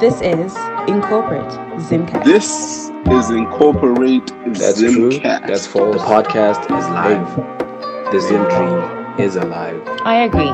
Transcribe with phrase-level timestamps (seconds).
[0.00, 0.56] This is
[0.88, 2.24] Incorporate Zimcast.
[2.24, 5.10] This is Incorporate That's true.
[5.20, 5.96] That's false.
[5.96, 7.36] The podcast is live.
[8.10, 9.78] The Zim dream is alive.
[10.06, 10.50] I agree.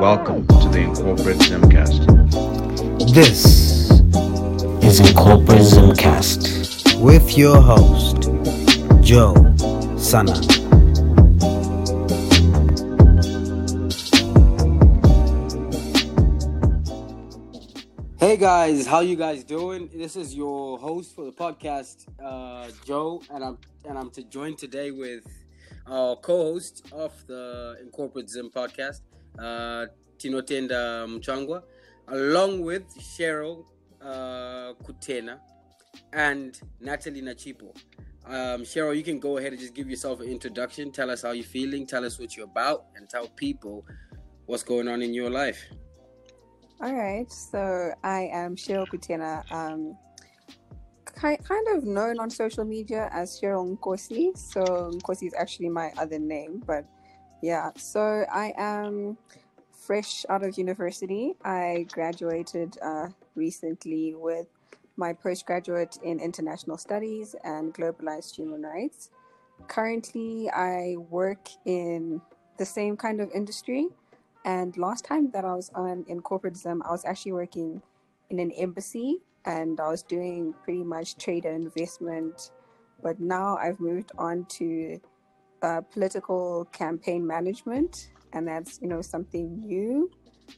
[0.00, 2.06] Welcome to the Incorporate Zimcast.
[3.12, 3.90] This
[4.84, 8.30] is Incorporate Zimcast with your host,
[9.02, 9.34] Joe
[9.98, 10.63] Sana.
[18.34, 19.88] Hey guys, how you guys doing?
[19.94, 24.56] This is your host for the podcast, uh, Joe, and I'm and I'm to join
[24.56, 25.24] today with
[25.86, 29.02] our co-host of the Incorporate Zim podcast,
[29.38, 29.86] uh,
[30.18, 31.62] Tino Tenda Mchangwa,
[32.08, 33.66] along with Cheryl
[34.02, 35.38] uh, Kutena
[36.12, 37.72] and Natalie Nachipo.
[38.26, 40.90] Um, Cheryl, you can go ahead and just give yourself an introduction.
[40.90, 41.86] Tell us how you're feeling.
[41.86, 43.86] Tell us what you're about, and tell people
[44.46, 45.64] what's going on in your life.
[46.84, 49.96] All right, so I am Cheryl Kutena, um,
[51.18, 54.36] ki- kind of known on social media as Cheryl Nkosi.
[54.36, 56.84] So Nkosi is actually my other name, but
[57.40, 57.70] yeah.
[57.78, 59.16] So I am
[59.72, 61.32] fresh out of university.
[61.42, 64.48] I graduated uh, recently with
[64.98, 69.08] my postgraduate in international studies and globalized human rights.
[69.68, 72.20] Currently, I work in
[72.58, 73.88] the same kind of industry.
[74.44, 77.80] And last time that I was on in corporate Zim, I was actually working
[78.30, 82.50] in an embassy and I was doing pretty much trade and investment.
[83.02, 85.00] But now I've moved on to
[85.62, 90.10] uh, political campaign management, and that's you know something new.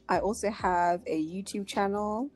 [0.09, 2.29] I also have a YouTube channel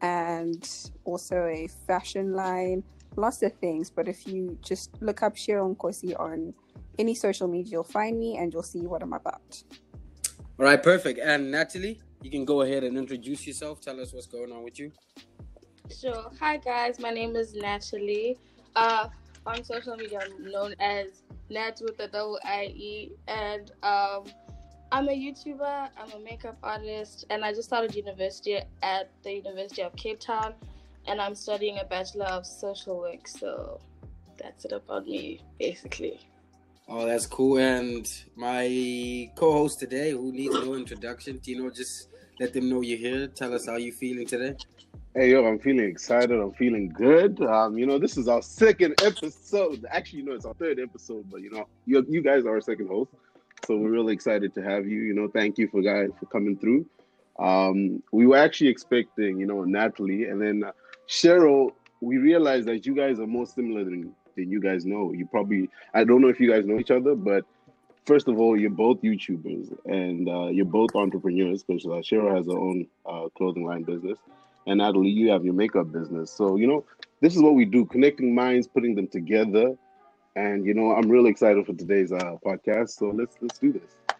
[0.00, 0.68] and
[1.04, 2.84] also a fashion line,
[3.16, 3.90] lots of things.
[3.90, 6.54] But if you just look up Cheryl Nkosi on
[6.98, 9.62] any social media, you'll find me and you'll see what I'm about.
[10.56, 11.18] All right, perfect.
[11.18, 13.80] And Natalie, you can go ahead and introduce yourself.
[13.80, 14.92] Tell us what's going on with you.
[16.00, 16.30] Sure.
[16.38, 18.38] Hi guys, my name is Natalie.
[18.76, 19.08] Uh,
[19.46, 24.24] on social media, I'm known as Nat with a double I E, and um,
[24.92, 25.88] I'm a YouTuber.
[25.98, 30.54] I'm a makeup artist, and I just started university at the University of Cape Town,
[31.08, 33.26] and I'm studying a bachelor of social work.
[33.26, 33.80] So
[34.38, 36.20] that's it about me, basically.
[36.86, 37.58] Oh, that's cool.
[37.58, 38.06] And
[38.36, 42.08] my co-host today, who needs no introduction, Tino, just
[42.38, 43.26] let them know you're here.
[43.28, 44.54] Tell us how you're feeling today.
[45.14, 46.32] Hey yo, I'm feeling excited.
[46.32, 47.40] I'm feeling good.
[47.40, 49.86] Um, you know, this is our second episode.
[49.88, 52.60] Actually, you know, it's our third episode, but you know, you you guys are our
[52.60, 53.12] second host,
[53.64, 55.02] so we're really excited to have you.
[55.02, 56.84] You know, thank you for guys for coming through.
[57.38, 60.72] Um, we were actually expecting, you know, Natalie and then uh,
[61.08, 61.70] Cheryl.
[62.00, 64.12] We realized that you guys are more similar than
[64.42, 65.12] you guys know.
[65.12, 67.44] You probably I don't know if you guys know each other, but
[68.04, 72.46] first of all, you're both YouTubers and uh, you're both entrepreneurs because uh, Cheryl has
[72.46, 74.18] her own uh, clothing line business,
[74.66, 76.30] and Natalie, you have your makeup business.
[76.30, 76.84] So you know,
[77.20, 79.76] this is what we do: connecting minds, putting them together.
[80.36, 82.90] And you know, I'm really excited for today's uh, podcast.
[82.90, 84.16] So let's let's do this.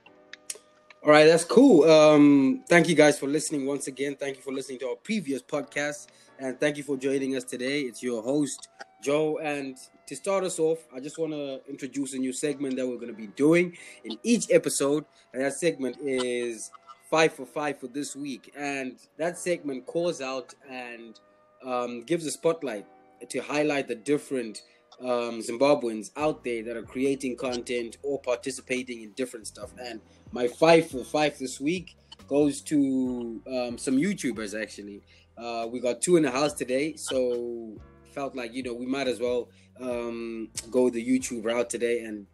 [1.04, 1.84] All right, that's cool.
[1.84, 4.16] Um, thank you guys for listening once again.
[4.19, 6.06] Thank you for listening to our previous podcast,
[6.38, 7.81] and thank you for joining us today.
[7.81, 8.69] It's your host
[9.02, 9.76] Joe, and
[10.06, 13.09] to start us off, I just want to introduce a new segment that we're going
[13.09, 16.70] to be doing in each episode, and that segment is
[17.10, 18.53] five for five for this week.
[18.56, 21.19] And that segment calls out and
[21.64, 22.87] um, gives a spotlight
[23.28, 24.62] to highlight the different
[25.00, 29.72] um, Zimbabweans out there that are creating content or participating in different stuff.
[29.78, 30.00] And
[30.32, 31.97] my five for five this week
[32.28, 35.03] goes to um, some YouTubers actually.
[35.37, 37.76] Uh, we got two in the house today, so
[38.12, 39.48] felt like you know we might as well
[39.80, 42.00] um, go the YouTube route today.
[42.04, 42.26] And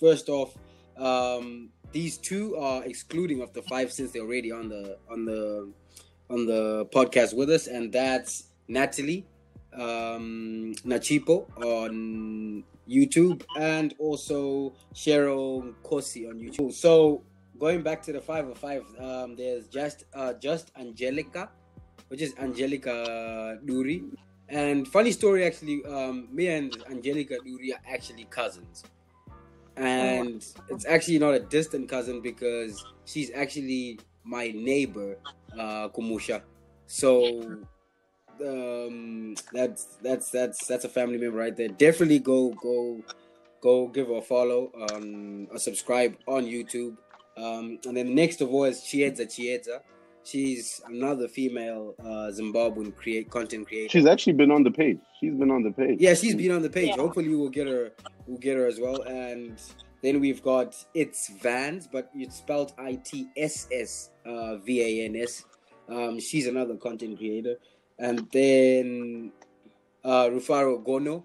[0.00, 0.56] first off,
[0.96, 5.72] um, these two are excluding of the five since they're already on the on the
[6.28, 9.24] on the podcast with us, and that's Natalie
[9.76, 16.72] um, Nachipo on YouTube and also Cheryl Nkosi on YouTube.
[16.72, 17.22] So
[17.58, 21.50] going back to the five of five, um, there's just uh, just Angelica,
[22.08, 24.04] which is Angelica Duri.
[24.48, 28.84] And funny story, actually, um, me and Angelica Duri are actually cousins.
[29.76, 35.18] And it's actually not a distant cousin because she's actually my neighbor,
[35.58, 36.42] uh, Kumusha.
[36.86, 37.58] So
[38.40, 41.68] um, that's that's that's that's a family member right there.
[41.68, 43.02] Definitely go go
[43.60, 46.96] go give her a follow on or subscribe on YouTube.
[47.36, 49.80] Um, and then next of all is Chiedza Chiedza.
[50.26, 53.88] She's another female uh, Zimbabwean create content creator.
[53.88, 54.98] She's actually been on the page.
[55.20, 55.98] She's been on the page.
[56.00, 56.88] Yeah, she's been on the page.
[56.88, 56.96] Yeah.
[56.96, 57.92] Hopefully, we'll get her.
[58.26, 59.02] We'll get her as well.
[59.02, 59.60] And
[60.02, 65.04] then we've got it's Vans, but it's spelled I T S S uh, V A
[65.04, 65.44] N S.
[65.88, 67.56] Um, she's another content creator,
[68.00, 69.30] and then
[70.04, 71.22] uh, Rufaro Gono.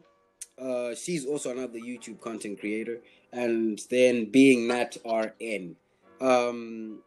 [0.61, 3.01] Uh, she's also another YouTube content creator,
[3.33, 5.75] and then being Nat RN.
[6.19, 6.99] Um,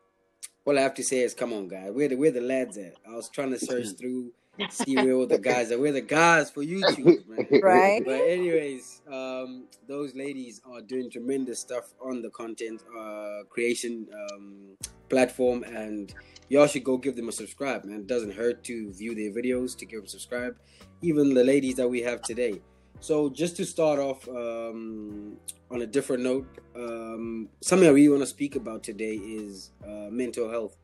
[0.65, 2.95] all I have to say is, come on, guys, where the where the lads at?
[3.07, 4.33] I was trying to search through,
[4.71, 5.79] see where all the guys are.
[5.79, 7.47] Where the guys for YouTube, man?
[7.63, 8.03] Right.
[8.05, 14.77] But anyways, um, those ladies are doing tremendous stuff on the content uh, creation um,
[15.09, 16.15] platform, and
[16.49, 18.01] y'all should go give them a subscribe, man.
[18.01, 20.57] It doesn't hurt to view their videos, to give them subscribe.
[21.03, 22.61] Even the ladies that we have today.
[23.05, 25.37] So just to start off um,
[25.71, 30.09] on a different note, um, something I really want to speak about today is uh,
[30.11, 30.75] mental health.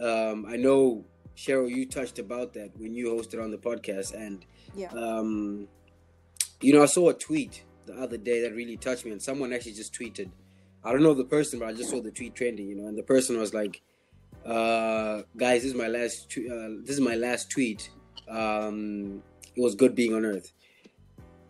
[0.00, 1.04] Um, I know
[1.36, 4.44] Cheryl, you touched about that when you hosted on the podcast, and
[4.74, 4.88] Yeah.
[4.88, 5.68] um,
[6.60, 9.52] you know, I saw a tweet the other day that really touched me, and someone
[9.52, 10.28] actually just tweeted.
[10.82, 12.98] I don't know the person, but I just saw the tweet trending, you know, and
[12.98, 13.80] the person was like,
[14.44, 16.30] uh, "Guys, this is my last.
[16.30, 17.90] Tw- uh, this is my last tweet.
[18.28, 19.22] Um,
[19.54, 20.52] it was good being on Earth."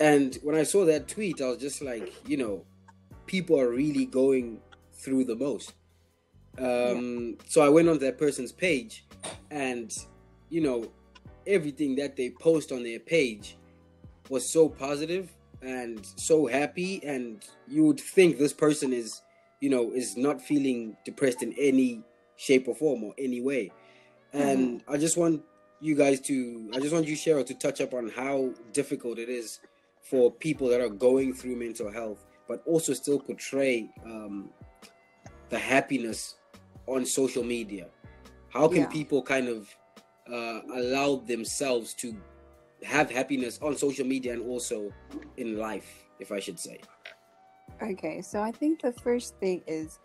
[0.01, 2.65] And when I saw that tweet, I was just like, you know,
[3.27, 4.61] people are really going
[4.95, 5.75] through the most.
[6.59, 9.07] Um, So I went on that person's page,
[9.51, 9.93] and
[10.49, 10.91] you know,
[11.47, 13.57] everything that they post on their page
[14.31, 15.31] was so positive
[15.63, 19.21] and so happy, and you would think this person is,
[19.61, 22.03] you know, is not feeling depressed in any
[22.37, 23.71] shape or form or any way.
[24.33, 25.43] And I just want
[25.81, 29.29] you guys to, I just want you, Cheryl, to touch up on how difficult it
[29.29, 29.61] is
[30.03, 34.51] for people that are going through mental health, but also still portray um,
[35.51, 36.37] the happiness
[36.87, 37.87] on social media.
[38.49, 38.89] How can Yeah.
[38.89, 39.69] people kind of
[40.31, 42.17] uh, allow themselves to
[42.83, 44.93] have happiness on social media and also
[45.37, 46.81] in life, if I should say?
[47.83, 49.99] Okay, so I think the first thing is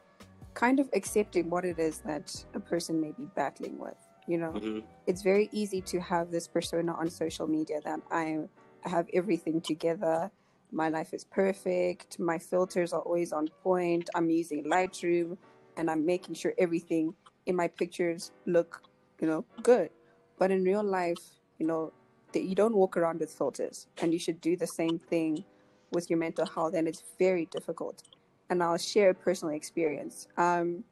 [0.53, 3.97] kind of accepting what it is that a person may be battling with.
[4.27, 4.83] You know, Mhm.
[5.07, 9.61] it's very easy to have this persona on social media that I I have everything
[9.61, 10.31] together.
[10.71, 12.19] My life is perfect.
[12.19, 14.09] My filters are always on point.
[14.15, 15.37] I'm using Lightroom
[15.77, 17.13] and I'm making sure everything
[17.45, 18.81] in my pictures look,
[19.19, 19.89] you know, good.
[20.37, 21.19] But in real life,
[21.59, 21.93] you know,
[22.33, 25.45] that you don't walk around with filters and you should do the same thing
[25.91, 28.03] with your mental health and it's very difficult.
[28.49, 30.27] And I'll share a personal experience.
[30.37, 30.83] Um,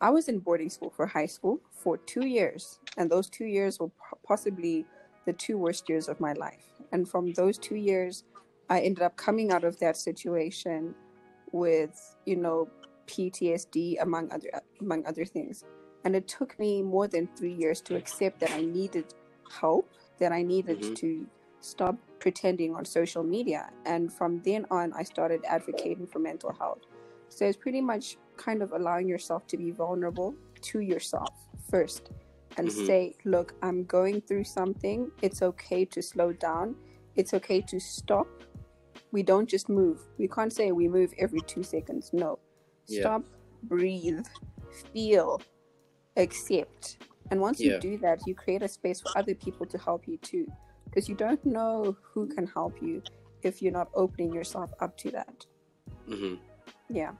[0.00, 3.78] I was in boarding school for high school for two years, and those two years
[3.78, 4.86] were po- possibly
[5.26, 6.64] the two worst years of my life.
[6.92, 8.24] And from those two years,
[8.68, 10.94] I ended up coming out of that situation
[11.52, 12.68] with, you know,
[13.06, 14.50] PTSD among other
[14.80, 15.64] among other things.
[16.04, 19.12] And it took me more than three years to accept that I needed
[19.50, 20.94] help, that I needed Mhm.
[20.96, 21.26] to
[21.60, 23.70] stop pretending on social media.
[23.84, 26.80] And from then on, I started advocating for mental health.
[27.28, 31.34] So it's pretty much kind of allowing yourself to be vulnerable to yourself
[31.70, 32.10] first
[32.56, 32.86] and Mhm.
[32.86, 35.10] say, look, I'm going through something.
[35.22, 36.76] It's okay to slow down.
[37.16, 38.26] It's okay to stop.
[39.12, 40.00] We don't just move.
[40.18, 42.10] We can't say we move every two seconds.
[42.12, 42.38] No.
[42.86, 43.00] Yeah.
[43.00, 43.24] Stop,
[43.64, 44.26] breathe,
[44.92, 45.40] feel,
[46.16, 46.98] accept.
[47.30, 50.16] And once you do that, you create a space for other people to help you
[50.18, 50.50] too.
[50.84, 53.02] Because you don't know who can help you
[53.42, 55.46] if you're not opening yourself up to that.
[56.06, 56.34] hmm
[56.88, 57.12] Yeah.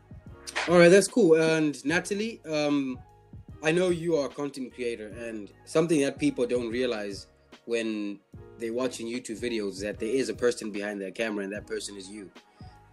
[0.68, 1.34] All right, that's cool.
[1.34, 2.98] And Natalie, um,
[3.62, 7.26] I know you are a content creator, and something that people don't realize
[7.66, 8.18] when
[8.58, 11.66] they're watching YouTube videos is that there is a person behind that camera, and that
[11.66, 12.30] person is you.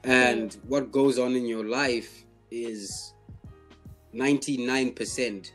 [0.03, 3.13] And what goes on in your life is
[4.13, 5.51] 99%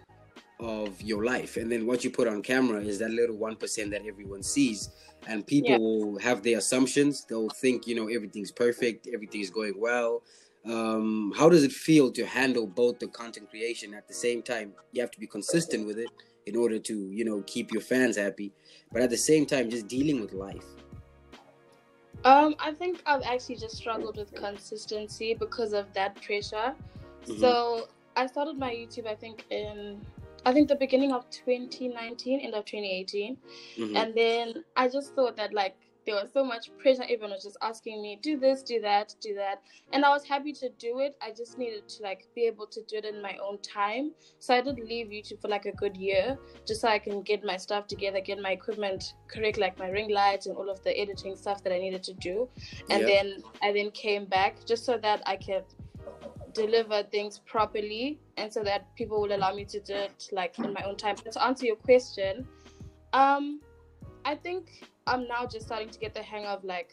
[0.61, 1.57] of your life.
[1.57, 4.91] And then what you put on camera is that little 1% that everyone sees.
[5.27, 5.79] And people Yeah.
[5.79, 7.25] will have their assumptions.
[7.25, 10.23] They'll think, you know, everything's perfect, everything's going well.
[10.65, 14.75] Um, how does it feel to handle both the content creation at the same time?
[14.93, 16.11] You have to be consistent with it
[16.47, 18.53] in order to, you know, keep your fans happy.
[18.93, 20.65] But at the same time, just dealing with life.
[22.25, 26.77] Um, I think I've actually just struggled with consistency because of that pressure.
[27.27, 27.41] Mhm.
[27.41, 30.01] So I started my YouTube, I think in,
[30.45, 33.37] I think the beginning of 2019, end of 2018,
[33.77, 33.97] Mhm.
[33.97, 37.03] and then I just thought that like there was so much pressure.
[37.03, 40.53] Everyone was just asking me, do this, do that, do that, and I was happy
[40.55, 41.17] to do it.
[41.23, 44.13] I just needed to like be able to do it in my own time.
[44.39, 47.45] So I did leave YouTube for like a good year, just so I can get
[47.45, 50.99] my stuff together, get my equipment correct, like my ring lights and all of the
[50.99, 52.49] editing stuff that I needed to do.
[52.91, 53.07] And Yeah.
[53.07, 55.65] then I then came back just so that I could
[56.53, 60.73] deliver things properly and so that people will allow me to do it like in
[60.73, 61.17] my own time.
[61.25, 62.47] But to answer your question,
[63.13, 63.61] um,
[64.25, 66.93] I think I'm now just starting to get the hang of like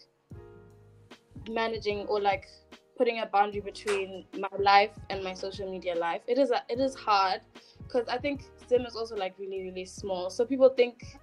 [1.50, 2.48] managing or like
[2.98, 6.22] putting a boundary between my life and my social media life.
[6.28, 7.42] It is a, it is hard
[7.84, 11.18] because I think Zim is also like really really small, so people think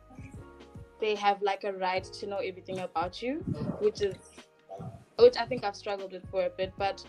[1.01, 3.41] they have like a right to know everything about you,
[3.81, 4.15] which is
[5.19, 7.05] which I think I've struggled with for a bit, but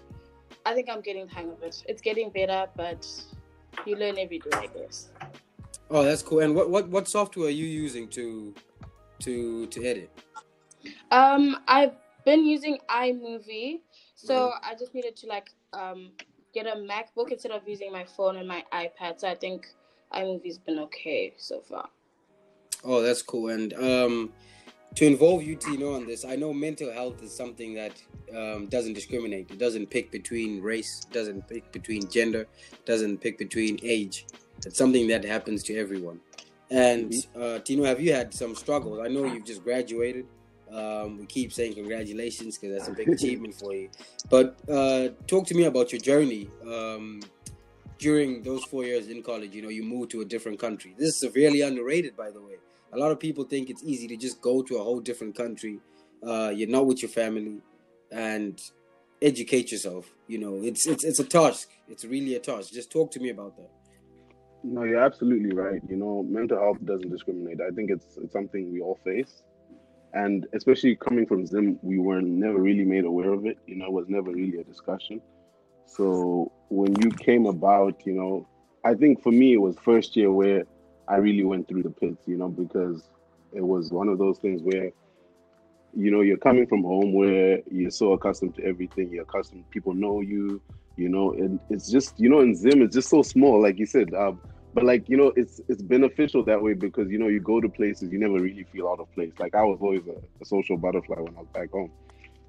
[0.65, 1.83] I think I'm getting the hang of it.
[1.87, 3.07] It's getting better, but
[3.85, 5.09] you learn every day, I guess.
[5.89, 6.39] Oh, that's cool.
[6.39, 8.53] And what what what software are you using to
[9.19, 10.09] to to edit?
[11.11, 11.93] Um, I've
[12.25, 13.81] been using iMovie,
[14.15, 16.11] so I just needed to like um
[16.53, 19.19] get a MacBook instead of using my phone and my iPad.
[19.19, 19.67] So I think
[20.13, 21.89] iMovie's been okay so far.
[22.83, 23.49] Oh, that's cool.
[23.49, 24.33] And um,
[24.95, 28.01] to involve you, Tino, on this, I know mental health is something that
[28.35, 29.51] um, doesn't discriminate.
[29.51, 32.47] It doesn't pick between race, doesn't pick between gender,
[32.85, 34.25] doesn't pick between age.
[34.65, 36.19] It's something that happens to everyone.
[36.69, 38.99] And uh, Tino, have you had some struggles?
[39.03, 40.25] I know you've just graduated.
[40.71, 43.89] Um, we keep saying congratulations because that's a big achievement for you.
[44.29, 47.21] But uh, talk to me about your journey um,
[47.99, 49.53] during those four years in college.
[49.55, 50.93] You know, you moved to a different country.
[50.97, 52.55] This is severely underrated, by the way.
[52.93, 55.79] A lot of people think it's easy to just go to a whole different country.
[56.25, 57.61] Uh, you're not with your family,
[58.11, 58.61] and
[59.21, 60.13] educate yourself.
[60.27, 61.69] You know, it's it's it's a task.
[61.87, 62.73] It's really a task.
[62.73, 63.69] Just talk to me about that.
[64.63, 65.81] No, you're absolutely right.
[65.87, 67.61] You know, mental health doesn't discriminate.
[67.61, 69.43] I think it's it's something we all face,
[70.13, 73.57] and especially coming from Zim, we were never really made aware of it.
[73.67, 75.21] You know, it was never really a discussion.
[75.85, 78.47] So when you came about, you know,
[78.83, 80.63] I think for me it was first year where
[81.07, 82.27] I really went through the pits.
[82.27, 83.09] You know, because
[83.53, 84.91] it was one of those things where
[85.93, 89.93] you know you're coming from home where you're so accustomed to everything you're accustomed people
[89.93, 90.61] know you
[90.97, 93.85] you know and it's just you know in zim it's just so small like you
[93.85, 94.39] said um,
[94.73, 97.69] but like you know it's it's beneficial that way because you know you go to
[97.69, 99.33] places you never really feel out of place.
[99.39, 101.91] Like i was always a, a social butterfly when i was back home.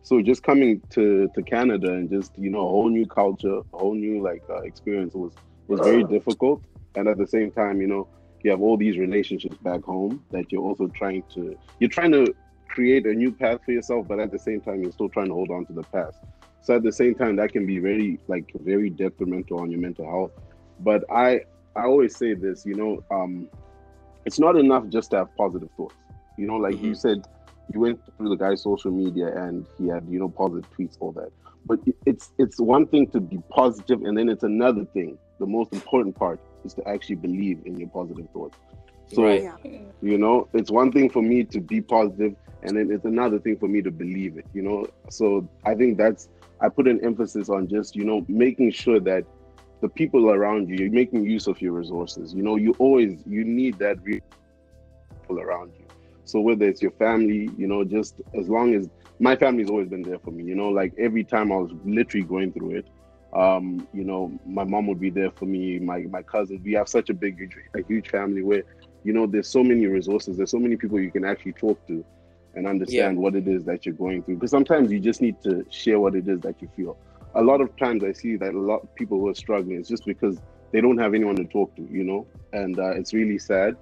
[0.03, 3.79] So just coming to to canada and just you know a whole new culture a
[3.79, 5.33] whole new like uh, experience was
[5.69, 6.63] was very difficult.
[6.97, 8.09] And at the same time you know
[8.43, 12.35] you have all these relationships back home that you're also trying to you're trying to
[12.69, 15.35] create a new path for yourself, but at the same time, you're still trying to
[15.35, 16.19] hold on to the past.
[16.69, 20.05] So at the same time, that can be very like very detrimental on your mental
[20.05, 20.33] health.
[20.81, 21.41] But I
[21.75, 23.49] I always say this, you know, um,
[24.27, 25.95] it's not enough just to have positive thoughts.
[26.37, 27.27] You know, like you said,
[27.73, 31.13] you went through the guy's social media and he had you know positive tweets, all
[31.13, 31.31] that.
[31.65, 35.17] But it's it's one thing to be positive, and then it's another thing.
[35.41, 38.59] The most important part is to actually believe in your positive thoughts.
[39.07, 39.57] So Yeah.
[40.03, 43.57] you know, it's one thing for me to be positive, and then it's another thing
[43.57, 44.45] for me to believe it.
[44.53, 46.29] You know, so I think that's
[46.61, 49.25] I put an emphasis on just you know making sure that
[49.81, 52.35] the people around you, you're making use of your resources.
[52.35, 55.85] You know, you always you need that people around you.
[56.25, 58.89] So whether it's your family, you know, just as long as
[59.19, 60.45] my family's always been there for me.
[60.45, 62.87] You know, like every time I was literally going through it,
[63.33, 65.79] um, you know, my mom would be there for me.
[65.79, 66.61] My my cousins.
[66.65, 68.63] We have such a big, a huge family where,
[69.05, 70.37] you know, there's so many resources.
[70.37, 72.05] There's so many people you can actually talk to,
[72.59, 74.35] and understand what it is that you're going through.
[74.35, 76.99] Because sometimes you just need to share what it is that you feel.
[77.37, 79.89] A lot of times I see that a lot of people who are struggling it's
[79.89, 80.41] just because
[80.73, 81.83] they don't have anyone to talk to.
[81.83, 83.77] You know, and uh, it's really sad.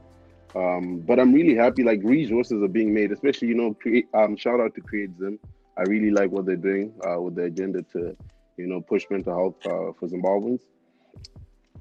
[0.55, 1.85] Um, but I'm really happy.
[1.85, 4.09] Like resources are being made, especially you know, create.
[4.13, 5.39] Um, shout out to Create Zim.
[5.79, 8.15] I really like what they're doing uh, with the agenda to,
[8.59, 10.61] you know, push mental health uh, for Zimbabweans.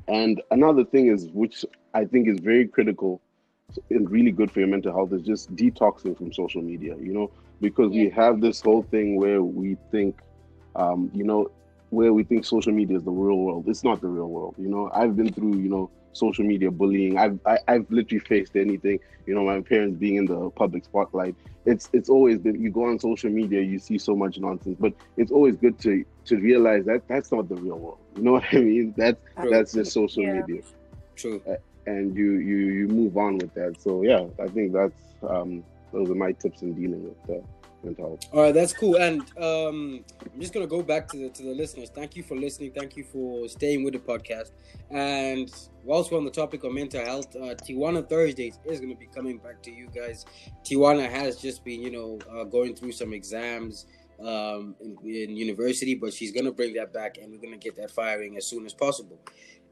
[0.07, 3.21] And another thing is, which I think is very critical
[3.89, 6.95] and really good for your mental health, is just detoxing from social media.
[6.97, 7.31] You know,
[7.61, 10.19] because we have this whole thing where we think,
[10.75, 11.49] um, you know,
[11.89, 13.65] where we think social media is the real world.
[13.67, 14.55] It's not the real world.
[14.57, 17.17] You know, I've been through, you know, social media bullying.
[17.17, 18.99] I've I, I've literally faced anything.
[19.25, 21.35] You know, my parents being in the public spotlight.
[21.65, 22.61] It's it's always been.
[22.61, 26.03] You go on social media, you see so much nonsense, but it's always good to
[26.25, 27.99] to realize that that's not the real world.
[28.15, 28.93] You know what I mean?
[28.95, 29.49] That's True.
[29.49, 30.33] that's just social Yeah.
[30.41, 30.61] media,
[31.15, 31.41] True.
[31.85, 33.81] And you you you move on with that.
[33.81, 37.45] So yeah, I think that's um those are my tips in dealing with uh,
[37.83, 38.27] mental health.
[38.33, 38.95] All right, that's cool.
[38.95, 41.89] And um, I'm just gonna go back to the to the listeners.
[41.89, 42.71] Thank you for listening.
[42.71, 44.51] Thank you for staying with the podcast.
[44.89, 45.49] And
[45.83, 49.37] whilst we're on the topic of mental health, uh, Tijuana Thursdays is gonna be coming
[49.37, 50.25] back to you guys.
[50.63, 53.85] Tijuana has just been, you know, uh, going through some exams
[54.19, 57.91] um, in, in university, but she's gonna bring that back, and we're gonna get that
[57.91, 59.19] firing as soon as possible.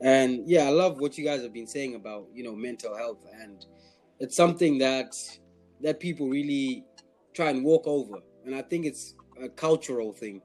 [0.02, 3.26] And yeah, I love what you guys have been saying about you know mental health,
[3.42, 3.66] and
[4.20, 5.14] it's something that
[5.82, 6.86] that people really
[7.34, 8.20] try and walk over.
[8.46, 10.42] And I think it's a cultural thing.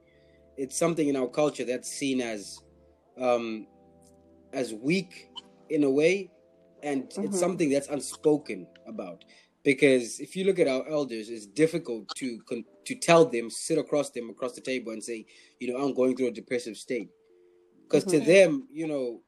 [0.57, 2.61] It's something in our culture that's seen as
[3.19, 3.67] um,
[4.53, 5.29] as weak
[5.69, 6.31] in a way,
[6.83, 7.25] and Mhm.
[7.25, 9.23] it's something that's unspoken about.
[9.63, 13.77] Because if you look at our elders, it's difficult to con- to tell them, sit
[13.77, 15.25] across them across the table, and say,
[15.59, 17.09] you know, I'm going through a depressive state.
[17.83, 18.25] Because to Mhm.
[18.25, 19.21] them, you know,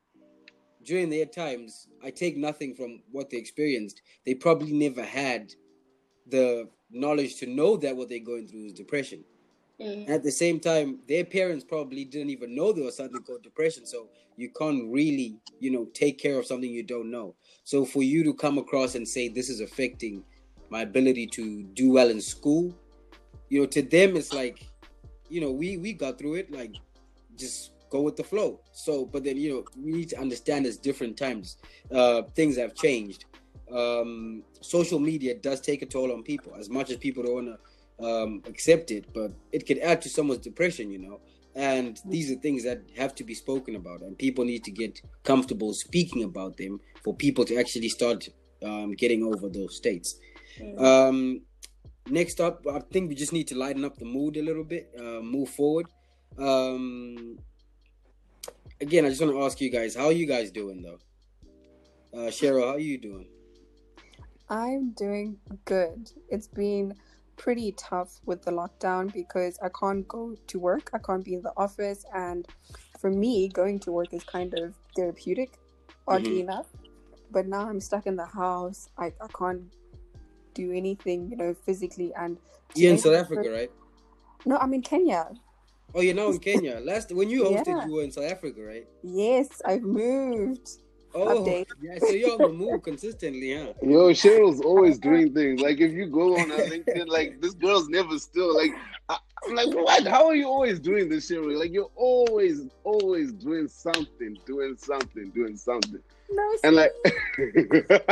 [0.84, 4.02] during their times, I take nothing from what they experienced.
[4.26, 5.54] They probably never had
[6.28, 9.24] the knowledge to know that what they're going through is depression.
[9.82, 10.10] Mm.
[10.10, 13.86] At the same time, their parents probably didn't even know there was something called depression.
[13.86, 17.36] So you can't really, you know, take care of something you don't know.
[17.64, 20.24] So for you to come across and say this is affecting
[20.70, 22.76] my ability to do well in school,
[23.50, 24.68] you know, to them it's like,
[25.30, 26.52] you know, we we got through it.
[26.52, 26.76] Like,
[27.38, 28.62] just go with the flow.
[28.72, 31.58] So, but then you know, we need to understand it's different times.
[31.92, 33.26] Uh, things have changed.
[33.74, 37.48] Um, social media does take a toll on people as much as people don't want
[37.48, 37.58] to
[38.03, 41.20] um, accept it, but it can add to someone's depression, you know.
[41.55, 45.01] And these are things that have to be spoken about, and people need to get
[45.24, 48.29] comfortable speaking about them for people to actually start
[48.63, 50.15] um, getting over those states.
[50.77, 51.41] Um,
[52.10, 54.91] next up, I think we just need to lighten up the mood a little bit,
[54.98, 55.88] uh, move forward.
[56.38, 57.38] Um,
[58.79, 61.00] again, I just want to ask you guys, how are you guys doing though?
[62.13, 63.27] Uh, Cheryl, how are you doing?
[64.50, 66.12] I'm doing good.
[66.29, 66.93] It's been
[67.42, 70.92] pretty tough with the lockdown because I can't go to work.
[70.94, 72.06] I can't be in the office.
[72.14, 72.48] And
[73.00, 75.58] for me, going to work is kind of therapeutic,
[76.08, 76.46] oddly Mhm.
[76.46, 76.68] enough.
[77.32, 78.90] But now I'm stuck in the house.
[78.96, 79.64] I, I can't
[80.54, 82.14] do anything, you know, physically.
[82.14, 82.38] And
[82.76, 83.72] You're in South Africa, right?
[84.46, 85.32] No, I'm in Kenya.
[85.96, 86.80] Oh, you're now in Kenya.
[86.80, 87.86] Last when you hosted, Yeah.
[87.88, 88.88] you were in South Africa, right?
[89.02, 90.68] Yes, I've moved.
[91.13, 91.68] Oh, Update.
[91.82, 91.98] yeah.
[92.00, 93.74] So you're on the move consistently, huh?
[93.82, 95.60] Yo, Cheryl's always doing things.
[95.62, 98.56] Like if you go on her LinkedIn, like this girl's never still.
[98.56, 98.72] Like
[99.10, 100.08] I, I'm like, what?
[100.08, 101.58] How are you always doing this, Cheryl?
[101.60, 106.00] Like you're always, always doing something, doing something, doing something,
[106.30, 106.91] No, and like.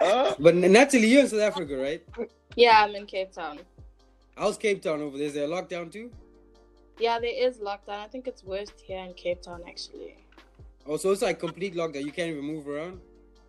[0.00, 2.02] uh, But Natalie, you're in South Africa, right?
[2.56, 3.58] Yeah, I'm in Cape Town.
[4.36, 5.28] How's Cape Town over there?
[5.28, 6.10] Is there a lockdown too?
[6.98, 7.98] Yeah, there is lockdown.
[8.04, 10.16] I think it's worst here in Cape Town, actually.
[10.86, 12.04] Oh, so it's like complete lockdown.
[12.04, 13.00] You can't even move around.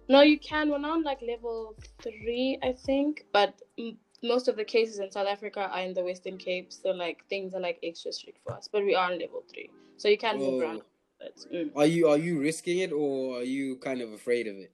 [0.08, 0.70] No, you can.
[0.70, 3.26] We're now on like level three, I think.
[3.32, 6.92] But m- most of the cases in South Africa are in the Western Cape, so
[6.92, 8.68] like things are like extra strict for us.
[8.72, 10.60] But we are on level three, so you can move Oh.
[10.60, 10.82] around.
[11.20, 11.72] But, mm.
[11.76, 14.72] Are you are you risking it or are you kind of afraid of it?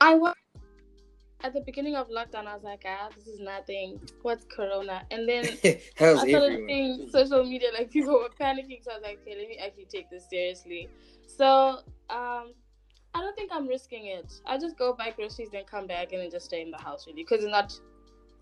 [0.00, 0.34] I was
[1.42, 2.46] at the beginning of lockdown.
[2.46, 4.00] I was like, ah, this is nothing.
[4.22, 5.02] What's Corona?
[5.10, 6.68] And then I started everyone?
[6.68, 9.86] seeing social media like people were panicking, so I was like, okay, let me actually
[9.86, 10.88] take this seriously.
[11.26, 11.78] So
[12.10, 12.54] um,
[13.14, 14.32] I don't think I'm risking it.
[14.46, 17.06] I just go buy groceries, then come back, and then just stay in the house
[17.06, 17.72] really, because it's not.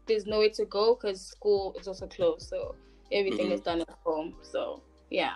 [0.06, 2.74] There's nowhere to go because school is also closed, so
[3.12, 3.52] everything Mhm.
[3.52, 4.34] is done at home.
[4.42, 5.34] So yeah.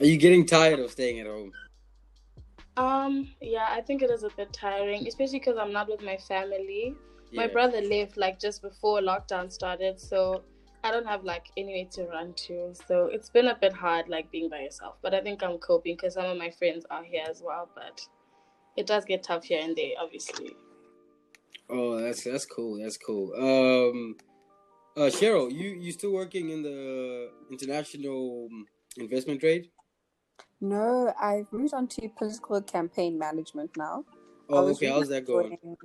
[0.00, 1.52] Are you getting tired of staying at home?
[2.76, 3.28] Um.
[3.40, 6.94] Yeah, I think it is a bit tiring, especially because I'm not with my family.
[7.34, 10.42] My brother left like just before lockdown started, so
[10.84, 12.74] I don't have like anywhere to run to.
[12.86, 14.96] So it's been a bit hard, like being by yourself.
[15.00, 17.70] But I think I'm coping because some of my friends are here as well.
[17.74, 18.00] But
[18.76, 20.50] it does get tough here and there, obviously.
[21.70, 22.78] Oh, that's that's cool.
[22.82, 23.32] That's cool.
[23.34, 24.16] Um,
[24.96, 28.66] uh, Cheryl, you you still working in the international um,
[28.98, 29.70] investment trade?
[30.62, 34.04] No, I've moved on to political campaign management now.
[34.48, 34.86] Oh, okay.
[34.86, 35.52] really How's that going?
[35.52, 35.76] enjoying-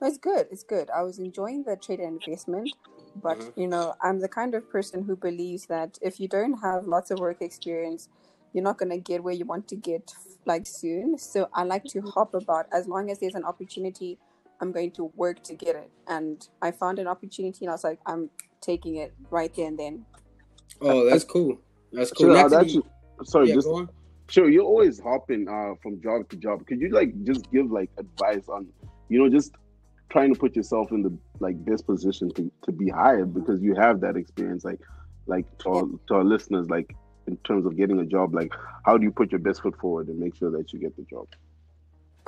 [0.00, 0.46] No, It's good.
[0.52, 0.88] It's good.
[0.90, 2.70] I was enjoying the trade and investment,
[3.20, 3.50] but Uh-huh.
[3.56, 7.10] you know, I'm the kind of person who believes that if you don't have lots
[7.10, 8.08] of work experience,
[8.52, 10.14] you're not gonna get where you want to get
[10.46, 11.18] like soon.
[11.18, 12.66] So I like to hop about.
[12.72, 14.16] As long as there's an opportunity,
[14.60, 15.90] I'm going to work to get it.
[16.06, 19.78] And I found an opportunity, and I was like, I'm taking it right there and
[19.78, 20.06] then.
[20.80, 21.58] Oh, that's cool.
[21.92, 22.28] That's cool.
[22.28, 22.90] Cheryl, I'd Natalie- actually,
[23.24, 23.90] sorry, yeah, just go on.
[24.30, 26.64] Sure, you're always hopping uh, from job to job.
[26.64, 28.68] Could you like just give like advice on,
[29.08, 29.56] you know, just
[30.08, 33.74] trying to put yourself in the like best position to, to be hired because you
[33.74, 34.64] have that experience.
[34.64, 34.78] Like,
[35.26, 36.94] like to our, to our listeners, like
[37.26, 38.52] in terms of getting a job, like
[38.84, 41.02] how do you put your best foot forward and make sure that you get the
[41.02, 41.26] job?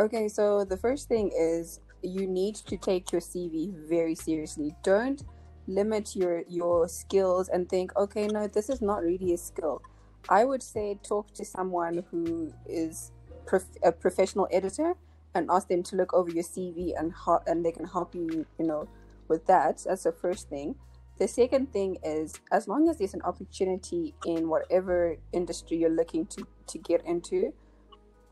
[0.00, 4.74] Okay, so the first thing is you need to take your CV very seriously.
[4.82, 5.22] Don't
[5.68, 9.80] limit your your skills and think, okay, no, this is not really a skill.
[10.28, 13.12] I would say talk to someone who is
[13.46, 14.94] prof- a professional editor
[15.34, 17.12] and ask them to look over your CV and
[17.46, 18.88] and they can help you, you know,
[19.28, 19.82] with that.
[19.86, 20.76] That's the first thing.
[21.18, 26.26] The second thing is as long as there's an opportunity in whatever industry you're looking
[26.26, 27.52] to to get into,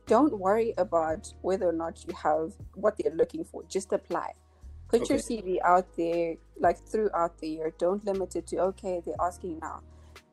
[0.06, 3.62] don't worry about whether or not you have what they're looking for.
[3.68, 4.32] Just apply.
[4.88, 7.72] Put your CV out there, like throughout the year.
[7.78, 9.82] Don't limit it to okay, they're asking now.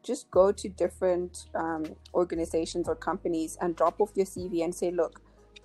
[0.08, 4.90] Just go to different um, organizations or companies and drop off your CV and say,
[4.90, 5.22] look,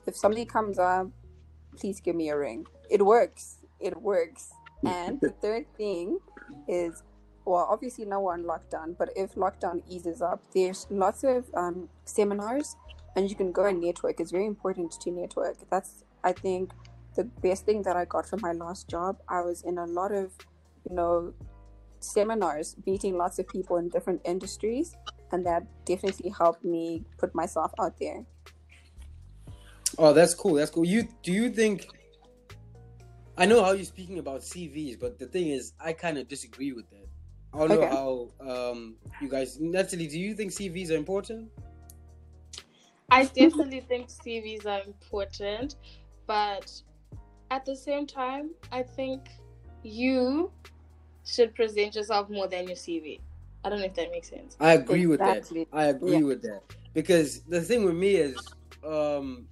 [0.07, 1.07] if somebody comes up,
[1.79, 2.67] please give me a ring.
[2.91, 3.59] It works.
[3.81, 4.51] It works.
[4.85, 6.19] And the third thing
[6.67, 7.05] is
[7.45, 11.89] well, obviously now we're on lockdown, but if lockdown eases up, there's lots of um,
[12.05, 12.77] seminars
[13.17, 14.21] and you can go and network.
[14.21, 15.57] It's very important to network.
[15.71, 16.73] That's, I think,
[17.15, 19.19] the best thing that I got from my last job.
[19.29, 20.33] I was in a lot of,
[20.89, 21.35] you know,
[22.05, 24.97] seminars, meeting lots of people in different industries,
[25.33, 28.25] and that definitely helped me put myself out there.
[29.99, 30.55] Oh, that's cool.
[30.55, 30.85] That's cool.
[30.85, 31.87] You do you think?
[33.37, 36.73] I know how you're speaking about CVs, but the thing is, I kind of disagree
[36.73, 37.09] with that.
[37.55, 37.89] I don't Okay.
[37.89, 39.59] know how um, you guys.
[39.61, 41.51] Natalie, do you think CVs are important?
[43.11, 45.77] I definitely think CVs are important,
[46.27, 46.73] but
[47.51, 49.29] at the same time, I think
[49.83, 50.51] you
[51.25, 53.21] should present yourself more than your CV.
[53.65, 54.57] I don't know if that makes sense.
[54.59, 55.51] I agree with that.
[55.73, 56.27] I agree Yeah.
[56.27, 56.63] with that
[56.95, 58.55] because the thing with me is,
[58.87, 59.47] um,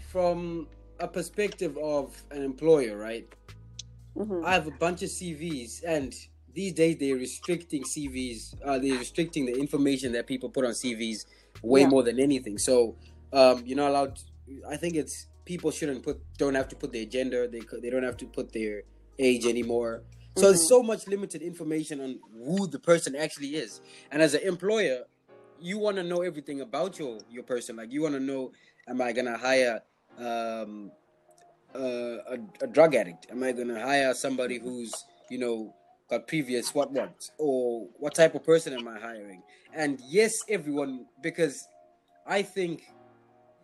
[0.00, 0.68] from
[1.00, 3.28] a perspective of an employer, right?
[4.16, 6.14] hmm I have a bunch of CVs, and
[6.52, 8.54] these days they're restricting CVs.
[8.64, 11.26] Uh, they're restricting the information that people put on CVs
[11.62, 11.86] way Yeah.
[11.86, 12.58] more than anything.
[12.58, 12.96] So
[13.32, 14.18] um, you're not allowed.
[14.68, 17.48] I think it's people shouldn't put don't have to put their gender.
[17.48, 18.82] They they don't have to put their
[19.18, 20.02] age anymore.
[20.36, 23.80] So there's so much limited information on who the person actually is.
[24.10, 25.04] And as an employer,
[25.60, 27.76] you want to know everything about your your person.
[27.76, 28.52] Like you want to know,
[28.88, 29.80] am I gonna hire
[30.18, 30.90] um,
[31.74, 33.28] uh, a, a drug addict?
[33.30, 34.92] Am I gonna hire somebody who's
[35.30, 35.74] you know
[36.10, 39.42] got previous what what or what type of person am I hiring?
[39.72, 41.66] And yes, everyone because
[42.26, 42.82] I think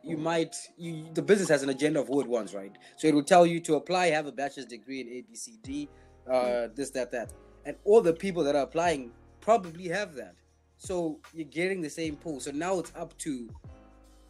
[0.02, 2.72] you might you the business has an agenda of who it wants, right?
[2.96, 5.58] So it will tell you to apply, have a bachelor's degree in A B C
[5.62, 5.88] D,
[6.30, 7.32] uh, this that that,
[7.66, 10.34] and all the people that are applying probably have that.
[10.78, 12.40] So you're getting the same pool.
[12.40, 13.48] So now it's up to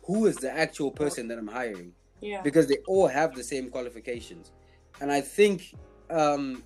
[0.03, 2.43] who is the actual person that I'm hiring Yeah.
[2.43, 4.51] because they all have the same qualifications.
[5.01, 5.75] And I think
[6.11, 6.65] um,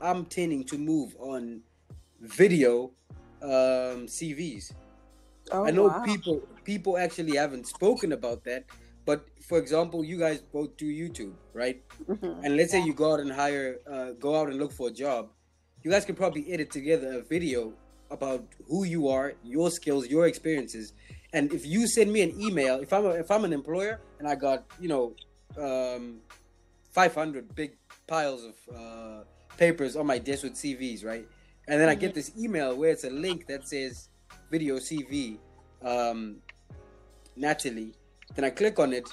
[0.00, 1.60] I'm tending to move on
[2.20, 2.90] video
[3.42, 4.72] um, CVs.
[5.52, 6.02] Oh, I know wow.
[6.04, 8.64] people people actually haven't spoken about that,
[9.04, 11.82] but for example, you guys both do YouTube, right?
[12.08, 12.44] Mhm.
[12.44, 14.90] And let's say you go out and hire, uh, go out and look for a
[14.90, 15.30] job,
[15.82, 17.72] you guys can probably edit together a video
[18.10, 20.92] about who you are, your skills, your experiences.
[21.32, 24.26] And if you send me an email, if I'm a, if I'm an employer and
[24.28, 25.14] I got you know,
[25.58, 26.20] um,
[26.92, 29.24] 500 big piles of uh,
[29.56, 31.26] papers on my desk with CVs, right?
[31.68, 34.08] And then I get this email where it's a link that says
[34.50, 35.38] video CV,
[35.82, 36.36] um,
[37.36, 37.92] Natalie.
[38.34, 39.08] Then I click on it,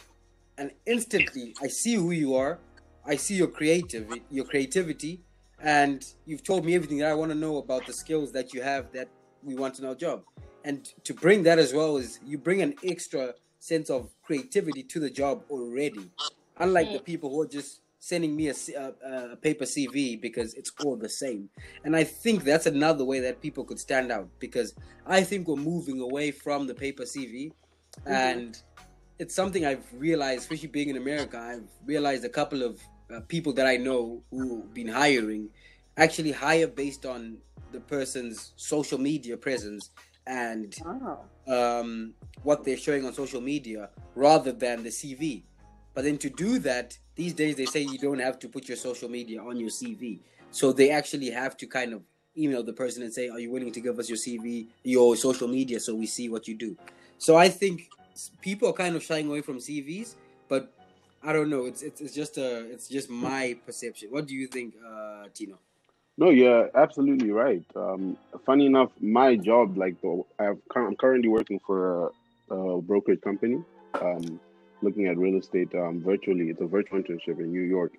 [0.57, 2.59] and instantly I see who you are.
[3.05, 5.21] I see your creative, your creativity,
[5.59, 8.61] and you've told me everything that I want to know about the skills that you
[8.61, 9.09] have that
[9.43, 10.23] we want in our job.
[10.63, 14.99] And to bring that as well is you bring an extra sense of creativity to
[14.99, 16.11] the job already.
[16.57, 18.53] Unlike the people who are just sending me a
[19.37, 21.49] paper CV because it's all the same.
[21.85, 24.75] And I think that's another way that people could stand out because
[25.07, 27.53] I think we're moving away from the paper CV
[28.05, 28.61] and
[29.19, 33.53] it's something I've realized, especially being in America, I've realized a couple of uh, people
[33.53, 35.47] that I know who've been hiring
[35.95, 37.37] actually hire based on
[37.71, 39.91] the person's social media presence
[40.27, 41.23] and Wow.
[41.47, 45.43] um, what they're showing on social media rather than the CV.
[45.93, 48.77] But then to do that, these days they say you don't have to put your
[48.77, 50.19] social media on your CV.
[50.51, 52.01] So they actually have to kind of
[52.37, 55.47] email the person and say, Are you willing to give us your CV, your social
[55.47, 56.75] media, so we see what you do?
[57.17, 57.89] So I think
[58.41, 60.15] people are kind of shying away from CVs,
[60.49, 60.71] but
[61.23, 61.65] I don't know.
[61.65, 64.09] It's it's, it's just a it's just my perception.
[64.11, 65.57] What do you think, uh, Tino?
[66.17, 67.63] No, you're absolutely right.
[67.75, 69.95] Um, funny enough, my job, like
[70.37, 72.11] I've, I'm currently working for
[72.51, 73.63] a, a brokerage company,
[73.99, 74.39] um,
[74.83, 76.49] looking at real estate um, virtually.
[76.49, 77.93] It's a virtual internship in New York,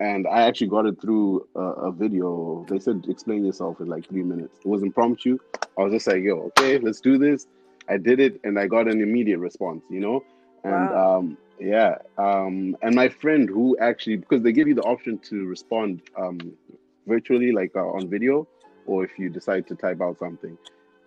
[0.00, 2.66] and I actually got it through a, a video.
[2.68, 4.58] They said explain yourself in like three minutes.
[4.64, 5.38] It was impromptu.
[5.78, 7.46] I was just like, yo, okay, let's do this.
[7.88, 9.82] I did it, and I got an immediate response.
[9.90, 10.24] You know,
[10.64, 11.18] and Wow.
[11.18, 15.46] um, yeah, um, and my friend who actually because they give you the option to
[15.46, 16.38] respond um,
[17.06, 18.48] virtually, like uh, on video,
[18.86, 20.56] or if you decide to type out something.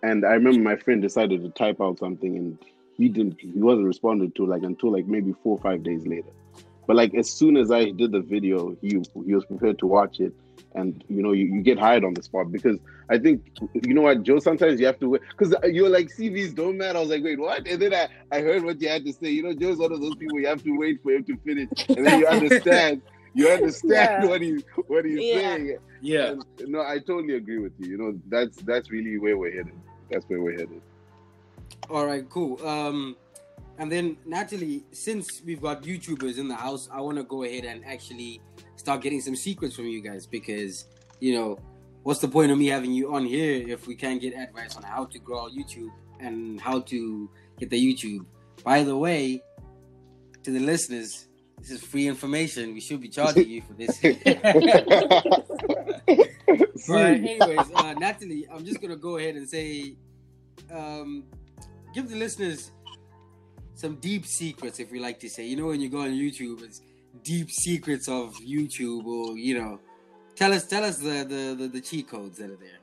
[0.02, 2.58] And I remember my friend decided to type out something, and
[2.98, 3.40] he didn't.
[3.40, 6.28] He wasn't responded to like until like maybe four or five days later.
[6.86, 10.20] But like as soon as I did the video, he he was prepared to watch
[10.20, 10.32] it,
[10.74, 12.78] and you know you, you get hired on the spot because
[13.10, 13.42] I think
[13.74, 14.38] you know what Joe.
[14.38, 16.98] Sometimes you have to wait because you're like CVs don't matter.
[16.98, 17.66] I was like, wait, what?
[17.68, 19.28] And then I I heard what you had to say.
[19.30, 21.68] You know, Joe's one of those people you have to wait for him to finish,
[21.88, 23.02] and then you understand.
[23.34, 24.28] You understand Yeah.
[24.28, 25.34] what he's what he's Yeah.
[25.56, 25.76] saying.
[26.00, 26.26] Yeah.
[26.30, 27.90] And, no, I totally agree with you.
[27.90, 29.74] You know, that's that's really where we're headed.
[30.10, 30.80] That's where we're headed.
[31.90, 32.64] All right, cool.
[32.66, 33.16] Um,
[33.78, 37.64] and then Natalie, since we've got YouTubers in the house, I want to go ahead
[37.64, 38.42] and actually
[38.76, 40.86] start getting some secrets from you guys because
[41.20, 41.58] you know
[42.02, 44.82] what's the point of me having you on here if we can't get advice on
[44.82, 48.26] how to grow our YouTube and how to get the YouTube?
[48.64, 49.42] By the way,
[50.42, 52.74] to the listeners, this is free information.
[52.74, 53.98] We should be charging you for this.
[56.88, 59.96] but anyways, uh, Natalie, I'm just gonna go ahead and say,
[60.72, 61.24] um,
[61.98, 62.70] give the listeners
[63.74, 65.44] some deep secrets, if we like to say.
[65.46, 66.80] You know, when you go on YouTube, it's
[67.22, 69.80] deep secrets of YouTube, or you know,
[70.36, 72.80] tell us, tell us the the the, the cheat codes that are there.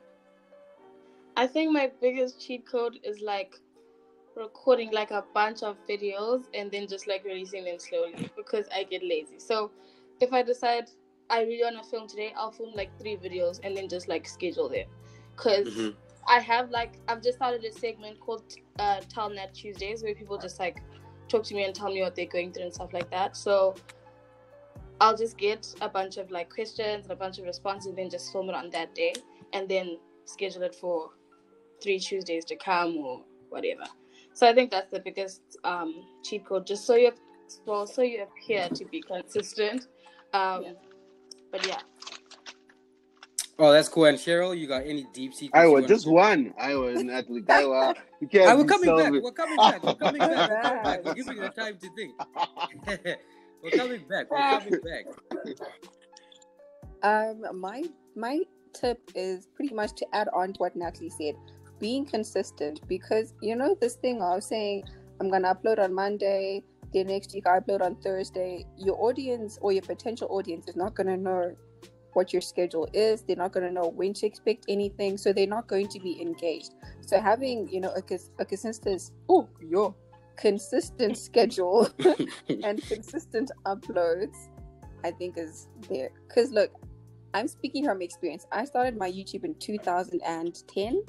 [1.36, 3.54] I think my biggest cheat code is like
[4.36, 8.84] recording like a bunch of videos and then just like releasing them slowly because I
[8.84, 9.38] get lazy.
[9.38, 9.70] So
[10.20, 10.86] if I decide
[11.28, 14.26] I really want to film today, I'll film like three videos and then just like
[14.28, 14.88] schedule them.
[15.36, 15.94] because Mhm.
[16.28, 18.44] I have like I've just started a segment called
[18.78, 20.82] uh, Tell Nat Tuesdays where people just like
[21.28, 23.36] talk to me and tell me what they're going through and stuff like that.
[23.36, 23.74] So
[25.00, 28.10] I'll just get a bunch of like questions and a bunch of responses and then
[28.10, 29.14] just film it on that day
[29.52, 31.10] and then schedule it for
[31.82, 33.84] three Tuesdays to come or whatever.
[34.32, 37.12] So I think that's the biggest um, cheat code, just so you
[37.64, 39.86] well, so you appear to be consistent.
[40.32, 40.76] Um,
[41.52, 41.80] But yeah,
[43.58, 44.04] Oh, that's cool.
[44.04, 45.52] And Cheryl, you got any deep secrets?
[45.54, 46.52] I was just one.
[46.58, 47.94] I was Natalie Kaiwa.
[48.18, 49.04] You can't I, we're be coming back.
[49.04, 49.22] selfish.
[49.22, 49.82] We're coming back.
[49.82, 50.48] We're coming back.
[50.48, 51.04] We're coming back.
[51.04, 52.14] We're giving you the time to think.
[53.62, 54.30] we're coming back.
[54.30, 55.66] We're coming back.
[57.02, 57.82] Um, my
[58.14, 58.40] my
[58.72, 61.34] tip is pretty much to add on to what Natalie said,
[61.78, 64.84] being consistent because you know this thing of saying
[65.20, 66.62] I'm gonna upload on Monday,
[66.94, 68.64] then next week I upload on Thursday.
[68.78, 71.54] Your audience or your potential audience is not gonna know
[72.16, 73.22] what your schedule is.
[73.22, 76.72] They're not gonna know when to expect anything, so they're not going to be engaged.
[77.02, 79.94] So having you know a, cons- a consistent oh yo
[80.36, 81.88] consistent schedule
[82.64, 84.48] and consistent uploads,
[85.04, 86.10] I think is there.
[86.26, 86.70] Because look,
[87.34, 88.46] I'm speaking from experience.
[88.50, 91.02] I started my YouTube in 2010,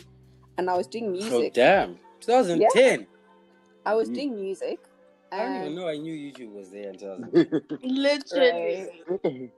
[0.57, 1.99] and I was doing music Oh damn!
[2.19, 3.07] 2010.
[3.85, 4.13] I was Mm.
[4.13, 4.79] doing music.
[5.31, 7.61] I don't even know I knew YouTube was there in 2010.
[7.83, 9.51] literally.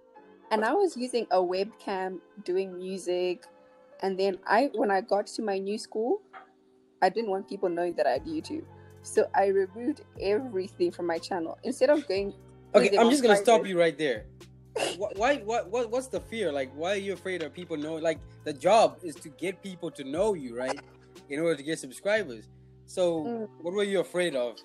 [0.51, 3.45] And I was using a webcam doing music,
[4.01, 6.21] and then I, when I got to my new school,
[7.01, 8.63] I didn't want people knowing that I had YouTube,
[9.01, 12.33] so I removed everything from my channel instead of going.
[12.75, 14.25] Okay, I'm just gonna stop you right there.
[15.15, 15.37] Why?
[15.37, 15.69] What?
[15.69, 15.89] What?
[15.91, 16.51] What's the fear?
[16.51, 18.03] Like, why are you afraid of people knowing?
[18.03, 20.79] Like, the job is to get people to know you, right?
[21.29, 22.45] In order to get subscribers.
[22.85, 23.49] So, Mm.
[23.61, 24.57] what were you afraid of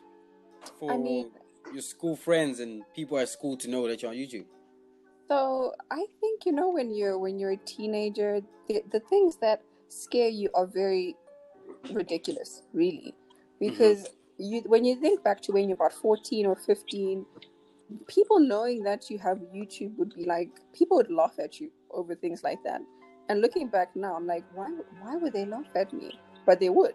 [0.78, 1.30] for I mean-
[1.72, 4.46] your school friends and people at school to know that you're on YouTube?
[5.28, 9.62] So I think you know when you're when you're a teenager, the, the things that
[9.88, 11.16] scare you are very
[11.92, 13.68] ridiculous, really, mm-hmm.
[13.68, 14.08] because
[14.38, 17.24] you when you think back to when you're about fourteen or fifteen,
[18.06, 22.14] people knowing that you have YouTube would be like people would laugh at you over
[22.14, 22.80] things like that.
[23.28, 24.68] And looking back now, I'm like, why
[25.00, 26.18] why would they laugh at me?
[26.44, 26.94] But they would.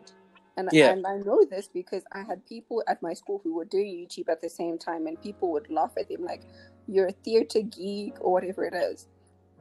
[0.58, 0.92] And, Yeah.
[0.92, 4.30] and I know this because I had people at my school who were doing YouTube
[4.30, 6.44] at the same time, and people would laugh at them like,
[6.90, 9.08] you're a theater geek or whatever it is.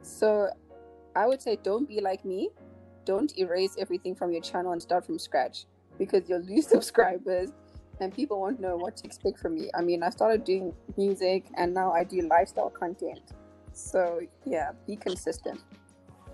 [0.01, 0.49] So
[1.15, 2.49] I would say don't be like me.
[3.05, 5.65] Don't erase everything from your channel and start from scratch
[5.97, 7.51] because you'll lose subscribers
[7.99, 9.69] and people won't know what to expect from you.
[9.75, 13.33] I mean, I started doing music and now I do lifestyle content.
[13.73, 15.61] So yeah, be consistent.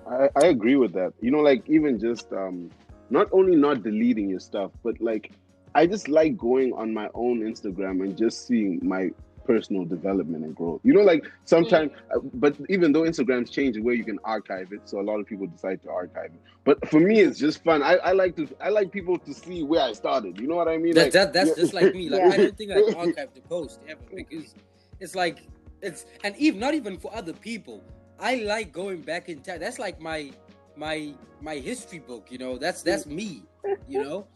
[0.08, 1.14] I, I agree with that.
[1.22, 2.72] You know, like even just um
[3.10, 5.32] not only not deleting your stuff, but like
[5.74, 9.12] I just like going on my own Instagram and just seeing my
[9.46, 10.82] personal development and growth.
[10.84, 14.72] You know, like sometimes, uh, but even though Instagram's changed the way you can archive
[14.72, 16.42] it, so a lot of people decide to archive it.
[16.64, 17.84] But for me, it's just fun.
[17.84, 20.40] I, I like to I like people to see where I started.
[20.40, 20.96] You know what I mean?
[20.96, 21.56] That, Like, that that's yeah.
[21.56, 22.10] just like me.
[22.10, 22.30] Like Yeah.
[22.30, 24.56] I don't think I archive the post ever because
[25.00, 25.44] it's like
[25.82, 27.84] it's and even not even for other people.
[28.20, 29.60] I like going back in time.
[29.60, 30.32] That's like my
[30.76, 32.28] my my history book.
[32.30, 33.44] You know, that's that's me.
[33.88, 34.28] You know,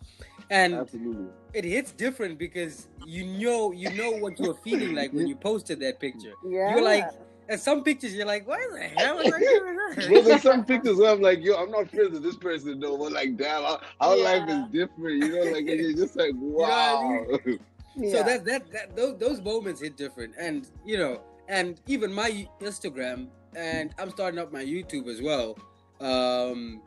[0.49, 1.27] and Absolutely.
[1.53, 5.79] it hits different because you know you know what you're feeling like when you posted
[5.81, 6.33] that picture.
[6.43, 6.75] Yeah.
[6.75, 7.05] You're like,
[7.49, 10.11] and some pictures you're like, what the hell was I doing?
[10.11, 12.97] Well, there's some pictures where I'm like, yo, I'm not friends with this person though.
[12.97, 15.23] But like, damn, our, our life is different.
[15.23, 17.25] You know, like and you're just like, what I wow.
[17.95, 18.11] yeah.
[18.11, 22.47] So that that that those, those moments hit different, and you know, and even my
[22.61, 25.57] Instagram, and I'm starting up my YouTube as well.
[25.99, 26.81] Um,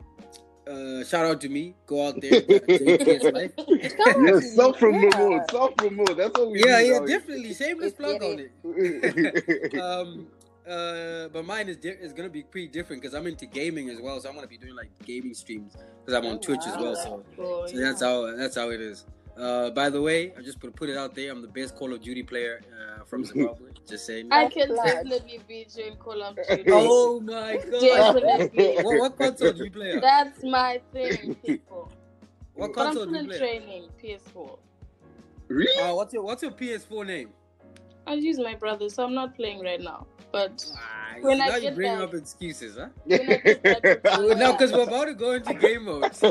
[0.67, 1.75] uh, shout out to me.
[1.85, 3.51] Go out there, take kids' life.
[3.67, 5.45] yeah, self promote, Yeah.
[5.51, 6.17] self promote.
[6.17, 7.53] That's what we Yeah, need yeah, out definitely.
[7.53, 9.73] Shameless It's plug on it.
[9.81, 10.27] um,
[10.67, 13.99] uh, but mine is di- is gonna be pretty different because I'm into gaming as
[13.99, 14.19] well.
[14.21, 16.95] So I'm gonna be doing like gaming streams because I'm on Oh, Twitch as well.
[16.95, 17.89] So Cool, so yeah.
[17.89, 19.05] that's how that's how it is.
[19.37, 21.31] Uh, by the way, I'm just put to put it out there.
[21.31, 23.71] I'm the best Call of Duty player uh, from Zimbabwe.
[23.87, 24.29] just saying.
[24.31, 26.63] I can definitely beat you in Call of Duty.
[26.67, 27.81] Oh my god!
[27.81, 28.75] Definitely.
[28.83, 30.01] what, what console do you play on?
[30.01, 31.91] That's my thing, people.
[32.53, 33.37] What But I'm console still do you play?
[33.39, 34.57] training, PS4.
[35.47, 35.81] Really?
[35.81, 37.29] Uh, what's your What's your PS4 name?
[38.05, 40.05] I use my brother, so I'm not playing right now.
[40.33, 42.89] But Ah, When see, I now you get bring up excuses, huh?
[43.05, 46.11] when I get back, Well, no, because we're about to go into game mode.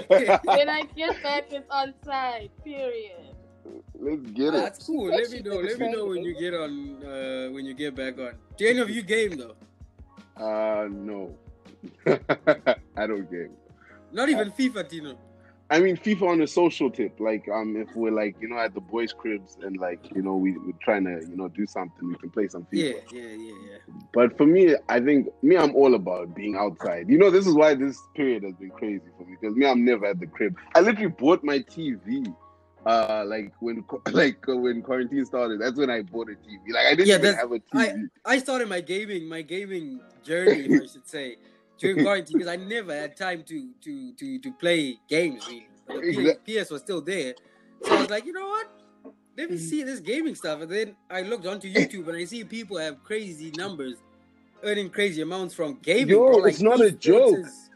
[0.45, 2.51] when I get back, it's on site.
[2.65, 3.37] Period.
[3.95, 4.53] Let's get it.
[4.55, 5.07] That's cool.
[5.07, 5.55] Let me know.
[5.55, 6.71] Let me know when you get on.
[7.05, 8.35] Uh, when you get back on.
[8.57, 9.55] Do any of you game though?
[10.37, 11.39] Uh, no.
[12.97, 13.55] I don't game.
[14.11, 15.17] Not even FIFA, Tino.
[15.73, 17.19] I mean, FIFA on a social tip.
[17.21, 20.37] Like, um, if we're like, you know, at the boys' cribs and like, you know,
[20.37, 23.01] we, we're trying to, you know, do something, we can play some FIFA.
[23.13, 23.33] yeah, yeah,
[23.71, 23.79] yeah.
[24.13, 27.09] But for me, I think me, I'm all about being outside.
[27.09, 29.85] You know, this is why this period has been crazy for me because me, I'm
[29.85, 30.55] never at the crib.
[30.75, 32.25] I literally bought my TV.
[32.87, 36.73] Uh, like when like uh, when quarantine started, that's when I bought a TV.
[36.73, 38.09] Like I didn't Yeah, even have a TV.
[38.25, 41.37] I started my gaming my gaming journey, I should say,
[41.83, 45.69] during quarantine because I never had time to to to to play games really.
[45.87, 47.35] But PS, was still there,
[47.83, 48.69] so I was like, you know what?
[49.37, 49.61] Let me mm.
[49.61, 53.03] see this gaming stuff, and then I looked onto YouTube and I see people have
[53.03, 53.97] crazy numbers,
[54.63, 56.11] earning crazy amounts from gaming.
[56.11, 56.45] Yo, bro.
[56.45, 57.39] it's not a joke.
[57.41, 57.71] is-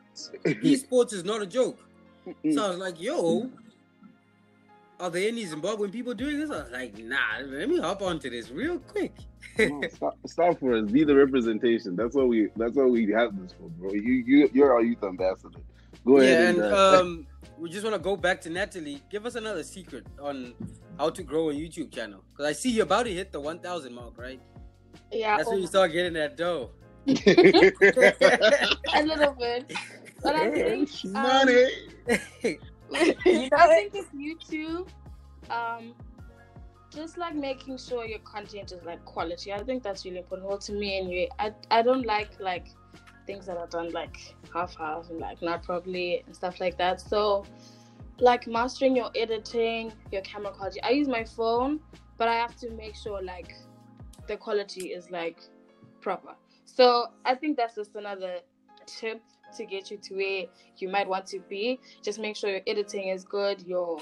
[0.45, 1.79] esports is not a joke.
[2.53, 3.51] So I was like, yo,
[4.99, 6.51] are there any Zimbabwean people doing this?
[6.51, 9.15] I was like, nah, let me hop onto this real quick.
[9.59, 10.91] No, stop, stop for us.
[10.91, 11.97] Be the representation.
[11.97, 12.49] That's what we.
[12.57, 13.93] That's what we have this for, bro.
[13.93, 15.59] You, you, you're our youth ambassador.
[16.05, 16.73] Go yeah, ahead and and.
[16.75, 17.27] uh, um,
[17.59, 19.03] we just want to go back to Natalie.
[19.11, 20.55] Give us another secret on
[20.99, 22.23] how to grow a YouTube channel.
[22.31, 24.41] Because I see you're about to hit the 1,000 mark, right?
[25.11, 26.71] Yeah, That's oh when you start getting that dough.
[27.07, 27.13] a
[29.03, 29.73] little bit.
[30.23, 31.67] But I think um, money.
[32.95, 34.89] I think with YouTube,
[35.51, 35.95] um,
[36.95, 39.53] just like making sure your content is like quality.
[39.53, 40.49] I think that's really important.
[40.49, 42.69] Well, to me anyway, I I don't like like
[43.27, 47.01] things that are done like half half and like not properly and stuff like that.
[47.01, 47.45] So,
[48.19, 50.81] like mastering your editing, your camera quality.
[50.83, 51.81] I use my phone,
[52.17, 53.55] but I have to make sure like
[54.27, 55.41] the quality is like
[56.01, 56.35] proper.
[56.65, 58.39] So I think that's just another
[58.87, 59.23] tip
[59.57, 60.45] to get you to where
[60.79, 61.81] you might want to be.
[62.03, 63.63] Just make sure your editing is good.
[63.63, 64.01] Your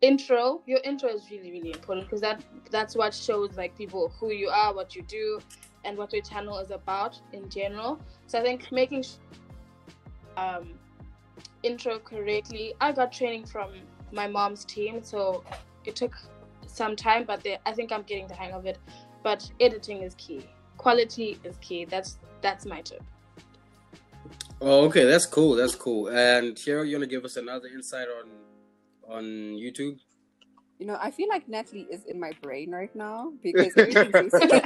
[0.00, 4.32] intro, your intro is really really important because that that's what shows like people who
[4.32, 5.40] you are, what you do,
[5.84, 8.00] and what your channel is about in general.
[8.26, 9.04] So I think making
[10.36, 10.74] um,
[11.62, 12.74] intro correctly.
[12.80, 13.72] I got training from
[14.12, 15.44] my mom's team, so
[15.84, 16.14] it took
[16.66, 18.78] some time, but the, I think I'm getting the hang of it.
[19.22, 20.46] But editing is key.
[20.78, 21.84] Quality is key.
[21.84, 23.02] That's that's my tip.
[24.60, 25.54] Oh, okay, that's cool.
[25.54, 26.08] That's cool.
[26.08, 28.30] And Cheryl, you want to give us another insight on
[29.08, 29.98] on YouTube?
[30.78, 34.32] You know, I feel like Natalie is in my brain right now because everything she's
[34.32, 34.62] saying,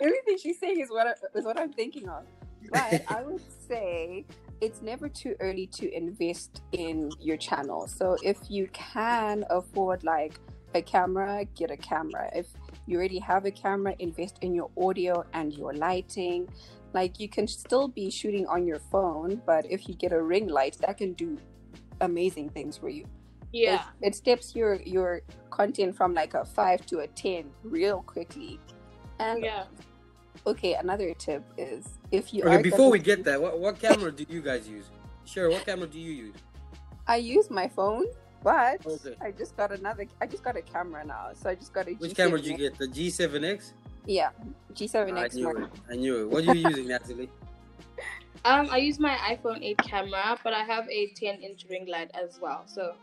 [0.00, 2.24] everything she's saying is what I, is what I'm thinking of.
[2.70, 4.24] But I would say
[4.60, 7.88] it's never too early to invest in your channel.
[7.88, 10.34] So if you can afford like
[10.74, 12.30] a camera, get a camera.
[12.34, 12.46] If
[12.86, 16.48] you already have a camera, invest in your audio and your lighting.
[16.92, 20.48] Like you can still be shooting on your phone, but if you get a ring
[20.48, 21.38] light, that can do
[22.00, 23.06] amazing things for you
[23.52, 23.84] Yeah.
[24.00, 28.58] it, it steps your your content from like a five to a ten real quickly.
[29.20, 29.64] And Yeah.
[30.46, 33.78] okay, another tip is if you Okay, are before we gonna- get that, what, what
[33.86, 34.86] camera do you guys use?
[35.24, 36.34] Sure, what camera do you use?
[37.06, 38.06] I use my phone,
[38.42, 39.14] but Okay.
[39.20, 40.06] I just got another.
[40.20, 41.92] I just got a camera now, so I just got a.
[41.92, 42.78] Which G7 camera did you get?
[42.78, 43.72] The G7X?
[44.06, 44.30] Yeah,
[44.74, 45.58] G7X I knew Mark.
[45.58, 45.70] it.
[45.90, 46.30] I knew it.
[46.30, 47.30] What are you using, Natalie?
[48.44, 52.10] Um, I use my iPhone 8 camera, but I have a 10 inch ring light
[52.14, 52.62] as well.
[52.66, 52.94] So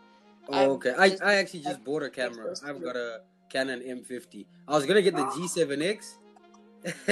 [0.51, 0.93] Oh, okay.
[0.97, 2.53] I, just- I actually just bought a camera.
[2.65, 4.45] I've got a Canon M50.
[4.67, 6.15] I was gonna get the G7X.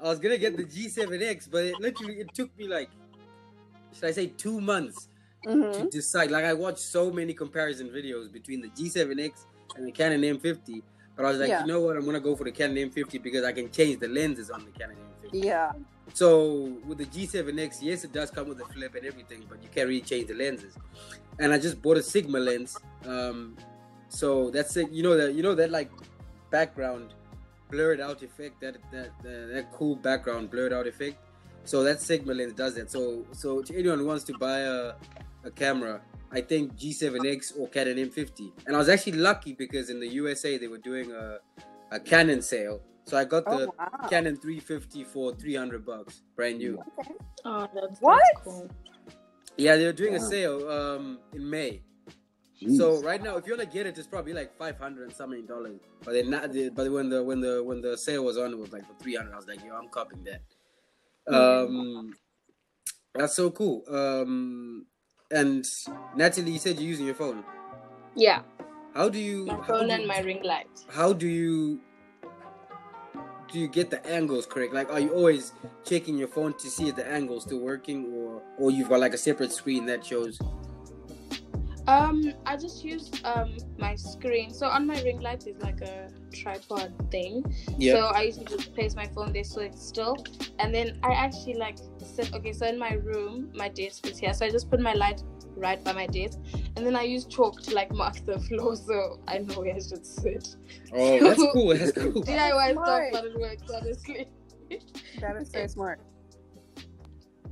[0.00, 2.90] I was gonna get the G7X, but it literally it took me like,
[3.92, 5.08] should I say, two months
[5.46, 5.72] Mhm.
[5.72, 6.30] to decide.
[6.30, 10.82] Like I watched so many comparison videos between the G7X and the Canon M50,
[11.20, 11.60] but I was like, Yeah.
[11.60, 11.96] you know what?
[11.98, 14.70] I'm gonna go for the Canon M50 because I can change the lenses on the
[14.70, 15.44] Canon M50.
[15.44, 15.72] Yeah,
[16.14, 19.68] So with the G7X, yes, it does come with a flip and everything, but you
[19.68, 20.74] can't really change the lenses.
[21.38, 22.78] And I just bought a Sigma lens.
[23.04, 23.54] Um,
[24.08, 24.90] so that's it.
[24.90, 25.90] You know that you know that like
[26.50, 27.12] background
[27.70, 28.58] blurred out effect.
[28.62, 31.18] That that that, that cool background blurred out effect.
[31.64, 32.90] So that Sigma lens does that.
[32.90, 34.94] So so to anyone who wants to buy a
[35.44, 36.00] a camera,
[36.32, 38.52] I think G7X or Canon M50.
[38.66, 41.38] And I was actually lucky because in the USA they were doing a
[41.90, 42.80] a Canon sale.
[43.04, 44.08] So I got the oh wow.
[44.08, 46.78] Canon M50 for 300 bucks, brand new.
[47.00, 47.14] Okay.
[47.44, 48.22] oh, that's, What?
[48.34, 48.70] that's cool.
[49.56, 51.82] Yeah, they're doing a sale um in May.
[52.62, 52.76] Jeez.
[52.76, 55.46] So right now, if you wanna get it, it's probably like five hundred and something
[55.46, 55.80] dollars.
[56.04, 58.72] But then not, but when the when the when the sale was on, it was
[58.72, 59.32] like for three hundred.
[59.32, 60.42] I was like, yo, I'm copying that.
[61.34, 62.12] Um,
[63.14, 63.82] that's so cool.
[63.88, 64.86] Um,
[65.30, 65.66] and
[66.16, 67.44] Natalie, you said you're using your phone.
[68.16, 68.42] Yeah,
[68.94, 69.46] How do you?
[69.46, 70.66] my phone do and my ring light.
[70.88, 71.80] how do you
[73.52, 75.52] do you get the angles correct like are you always
[75.84, 79.12] checking your phone to see if the angle's still working or or you've got like
[79.14, 80.38] a separate screen that shows
[81.86, 84.52] Um, I just use um my screen.
[84.52, 87.44] So on my ring light is like a tripod thing.
[87.78, 90.16] yeah So I usually just place my phone there so it's still,
[90.58, 92.32] and then I actually like sit.
[92.34, 95.22] Okay, so in my room, my desk is here, so I just put my light
[95.56, 96.38] right by my desk,
[96.76, 99.78] and then I use chalk to like mark the floor so I know where I
[99.78, 100.56] should sit.
[100.94, 103.12] oh that's cool that's cool DIY stuff, Smart.
[103.12, 104.28] but it works honestly.
[105.20, 106.00] That is so smart.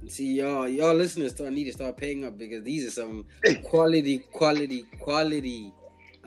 [0.08, 3.24] See y'all y'all listeners start need to start paying up because these are some
[3.64, 5.72] quality quality quality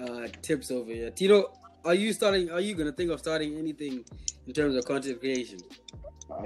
[0.02, 1.52] uh tips over here tito
[1.86, 4.04] are you starting are you gonna think of starting anything
[4.48, 5.60] in terms of content creation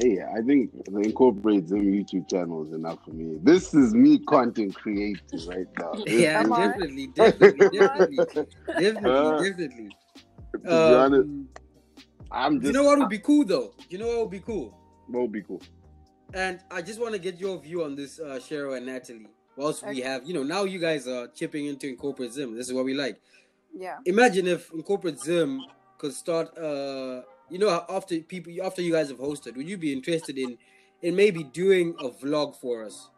[0.02, 3.38] Yeah, I think the incorporate Zim YouTube channel is enough for me.
[3.44, 5.18] This is me content creating
[5.48, 5.94] right now.
[6.06, 8.18] This yeah definitely definitely definitely
[8.80, 9.90] definitely Uh, definitely
[10.54, 11.48] to be honest, Um,
[12.32, 12.68] I'm just.
[12.68, 13.74] you know what would be cool though?
[13.90, 14.74] You know what would be cool?
[15.08, 15.62] What would be cool?
[16.36, 19.30] And I just want to get your view on this, uh, Cheryl and Natalie.
[19.56, 22.56] Whilst we have, you know, now you guys are chipping into Incorporate Zim.
[22.58, 23.22] This is what we like.
[23.74, 24.00] Yeah.
[24.06, 25.62] Imagine if Incorporate Zim
[25.98, 29.94] could start, uh, you know, after people, after you guys have hosted, would you be
[29.94, 30.58] interested in,
[31.02, 33.10] in maybe doing a vlog for us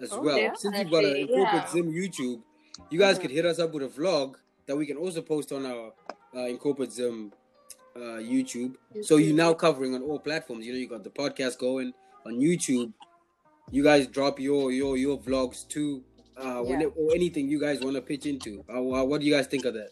[0.00, 0.36] as Oh, well?
[0.36, 0.52] yeah.
[0.54, 1.70] Since you've got an Incorporate yeah.
[1.72, 2.42] Zim YouTube,
[2.90, 3.22] you guys Mhm.
[3.22, 4.34] could hit us up with a vlog
[4.66, 5.94] that we can also post on our
[6.36, 7.32] uh, Incorporate Zim
[7.96, 8.76] uh, YouTube.
[9.00, 10.66] So you're now covering on all platforms.
[10.66, 11.94] You know, you got the podcast going
[12.26, 12.92] on YouTube.
[13.70, 16.02] You guys drop your your your vlogs too,
[16.36, 16.80] uh, Yeah.
[16.80, 18.64] it- or anything you guys want to pitch into.
[18.68, 19.90] Uh, what do you guys think of that?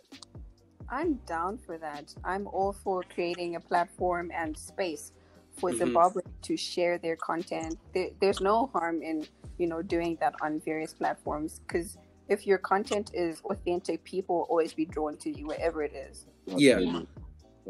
[0.90, 2.14] I'm down for that.
[2.24, 5.12] I'm all for creating a platform and space
[5.58, 5.78] for Mhm.
[5.78, 7.76] Zimbabwe to share their content.
[7.92, 9.26] There, there's no harm in
[9.58, 11.98] you know doing that on various platforms because
[12.28, 16.26] if your content is authentic, people will always be drawn to you wherever it is.
[16.46, 16.76] Yeah.
[16.76, 17.08] Absolutely.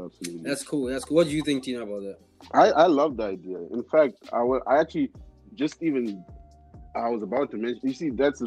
[0.03, 0.43] Absolutely.
[0.43, 0.87] That's cool.
[0.87, 1.17] That's cool.
[1.17, 2.19] What do you think, Tina, about that?
[2.53, 3.59] I, I love the idea.
[3.59, 5.11] In fact, I wa- I actually
[5.55, 6.25] just even
[6.95, 7.81] I was about to mention.
[7.83, 8.47] You see, that's a,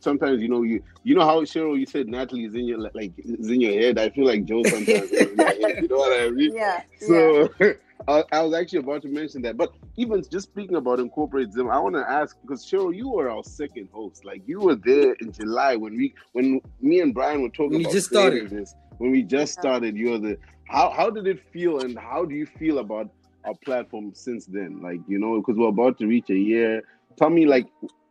[0.00, 3.12] sometimes you know you you know how Cheryl you said Natalie is in your like
[3.18, 3.98] is in your head.
[3.98, 5.78] I feel like Joe sometimes is in my head.
[5.82, 6.54] You know what I mean?
[6.54, 6.80] Yeah.
[7.00, 7.06] yeah.
[7.06, 7.48] So
[8.08, 9.56] I, I was actually about to mention that.
[9.56, 13.30] But even just speaking about incorporate Zim, I want to ask because Cheryl, you were
[13.30, 14.24] our second host.
[14.24, 17.78] Like you were there in July when we when me and Brian were talking When
[17.78, 18.50] we about just started.
[18.50, 18.74] this.
[18.98, 19.60] When we just Yeah.
[19.60, 20.38] started, you're the
[20.68, 23.10] how how did it feel and how do you feel about
[23.44, 24.80] our platform since then?
[24.82, 26.82] Like you know, because we're about to reach a year.
[27.16, 27.66] Tell me, like,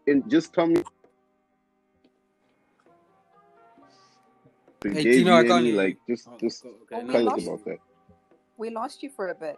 [0.07, 0.81] and just tell me.
[4.83, 5.77] Hey, gave Tino, you I can't any, hear you.
[5.77, 7.53] like just Oh, just okay, Oh, now we tell you us lost can.
[7.53, 7.77] about that.
[8.57, 9.57] We lost you for a bit.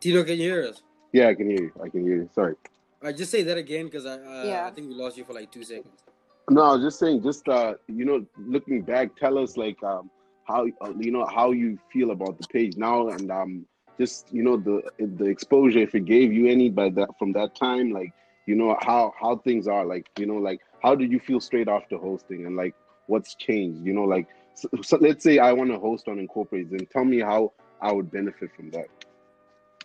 [0.00, 0.82] Tino, can you hear us?
[1.12, 1.72] Yeah, I can hear you.
[1.82, 2.30] I can hear you.
[2.34, 2.54] Sorry.
[3.02, 4.66] All right, just say that again because I uh, Yeah.
[4.66, 6.02] I think we lost you for like two seconds.
[6.50, 10.10] No, I was just saying, just uh, you know, looking back, tell us like um
[10.44, 13.66] how uh, you know how you feel about the page now, and um
[13.98, 17.54] just you know the the exposure if it gave you any by that from that
[17.54, 18.12] time, like
[18.46, 21.68] you know how how things are, like you know like how did you feel straight
[21.68, 22.74] after hosting, and like
[23.08, 26.72] what's changed, you know, like so, so let's say I want to host on Incorporated,
[26.72, 28.86] and tell me how I would benefit from that.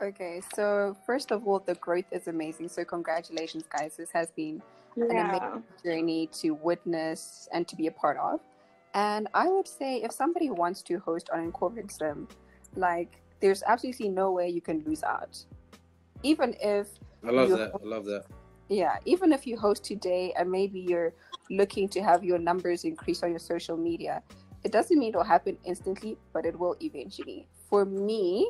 [0.01, 2.69] Okay, so first of all, the growth is amazing.
[2.69, 3.95] So congratulations, guys.
[3.97, 4.61] This has been
[4.97, 5.29] an Yeah.
[5.29, 8.39] amazing journey to witness and to be a part of.
[8.93, 12.27] And I would say if somebody wants to host on Incorporate Zim,
[12.75, 15.43] like there's absolutely no way you can lose out.
[16.23, 16.87] Even if
[17.25, 17.71] I love you that.
[17.81, 18.25] I love that.
[18.69, 21.13] yeah, even if you host today and maybe you're
[21.49, 24.21] looking to have your numbers increase on your social media,
[24.63, 27.47] it doesn't mean it'll happen instantly, but it will eventually.
[27.69, 28.49] For me,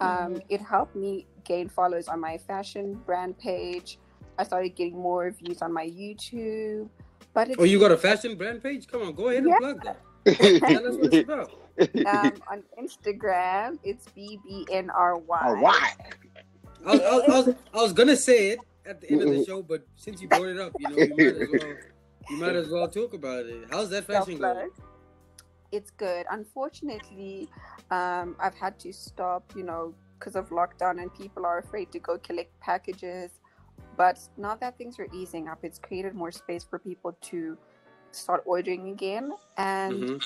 [0.00, 3.98] um, it helped me gain followers on my fashion brand page.
[4.38, 6.88] I started getting more views on my YouTube.
[7.32, 8.86] But it's Oh, you got a fashion brand page?
[8.86, 9.58] Come on, go ahead and Yeah.
[9.58, 10.00] plug that.
[10.60, 11.50] Tell us what it's about.
[12.06, 15.42] um, on Instagram, it's BBNRY.
[15.42, 15.92] All right.
[16.86, 19.44] I was, I, I, was, I was gonna say it at the end of the
[19.44, 21.76] show, but since you brought it up, you know, you might as well,
[22.30, 23.64] you might as well talk about it.
[23.70, 24.54] How's that fashion going?
[24.54, 24.70] Self-love.
[25.72, 26.26] It's good.
[26.30, 27.48] Unfortunately,
[27.90, 31.98] um, I've had to stop, you know, because of lockdown and people are afraid to
[31.98, 33.30] go collect packages.
[33.96, 37.58] But now that things are easing up, it's created more space for people to
[38.12, 39.32] start ordering again.
[39.56, 40.22] And Mhm.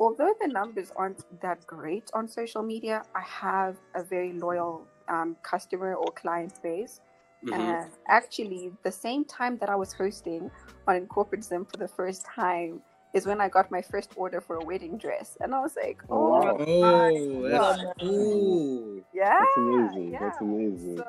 [0.00, 5.36] although the numbers aren't that great on social media, I have a very loyal um,
[5.42, 7.00] customer or client base
[7.44, 7.52] Mhm.
[7.52, 10.50] And actually, the same time that I was hosting
[10.88, 12.82] on Incorporate Zim for the first time
[13.12, 15.36] is when I got my first order for a wedding dress.
[15.40, 16.56] And I was like, Oh, oh, wow.
[16.58, 17.12] Oh, my
[17.50, 18.62] that's cool.
[19.12, 19.30] yeah.
[19.38, 20.10] That's amazing.
[20.12, 20.20] yeah.
[20.20, 20.96] That's amazing.
[20.98, 21.04] So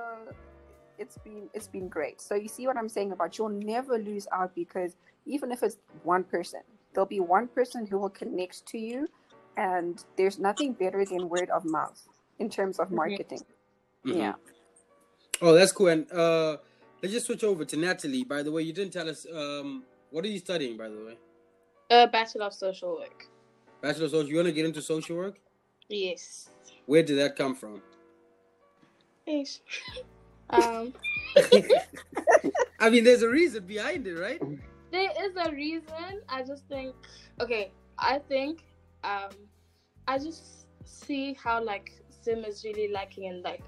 [0.98, 2.22] it's been it's been great.
[2.22, 5.78] So you see what I'm saying about you'll never lose out because even if it's
[6.04, 6.62] one person,
[6.94, 9.08] there'll be one person who will connect to you,
[9.58, 12.08] and there's nothing better than word of mouth
[12.40, 12.96] in terms of Mhm.
[12.96, 13.44] marketing.
[14.06, 14.16] Mhm.
[14.18, 14.36] Yeah.
[15.42, 15.88] Oh, that's cool.
[15.88, 16.58] And uh,
[17.02, 18.24] let's just switch over to Natalie.
[18.24, 20.78] By the way, you didn't tell us um, what are you studying.
[20.78, 21.18] By the way,
[21.90, 23.28] A Bachelor of Social Work.
[23.82, 24.30] bachelor of social.
[24.30, 25.40] You want to get into social work?
[25.90, 26.50] Yes.
[26.86, 27.82] Where did that come from?
[29.28, 29.60] Ish.
[30.50, 30.94] um,
[32.80, 34.42] I mean, there's a reason behind it, right?
[34.92, 36.22] there is a reason.
[36.30, 36.96] I just think.
[37.42, 38.64] Okay, I think.
[39.04, 39.30] Um,
[40.08, 41.92] I just see how like
[42.24, 43.62] Zim is really lacking in like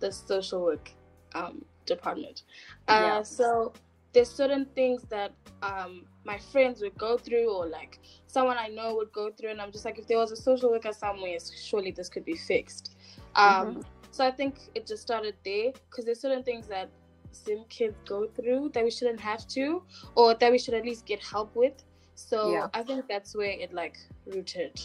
[0.00, 0.90] the social work
[1.34, 2.42] um department.
[2.88, 3.22] Uh, Yeah.
[3.22, 3.72] so
[4.12, 8.94] there's certain things that um my friends would go through or like someone I know
[8.96, 11.90] would go through and I'm just like if there was a social worker somewhere surely
[11.90, 12.94] this could be fixed.
[13.34, 13.82] Um
[14.12, 16.90] so I think it just started there because there's certain things that
[17.34, 19.82] Zim kids go through that we shouldn't have to
[20.14, 21.82] or that we should at least get help with.
[22.14, 22.68] So Yeah.
[22.74, 23.96] I think that's where it like
[24.26, 24.78] rooted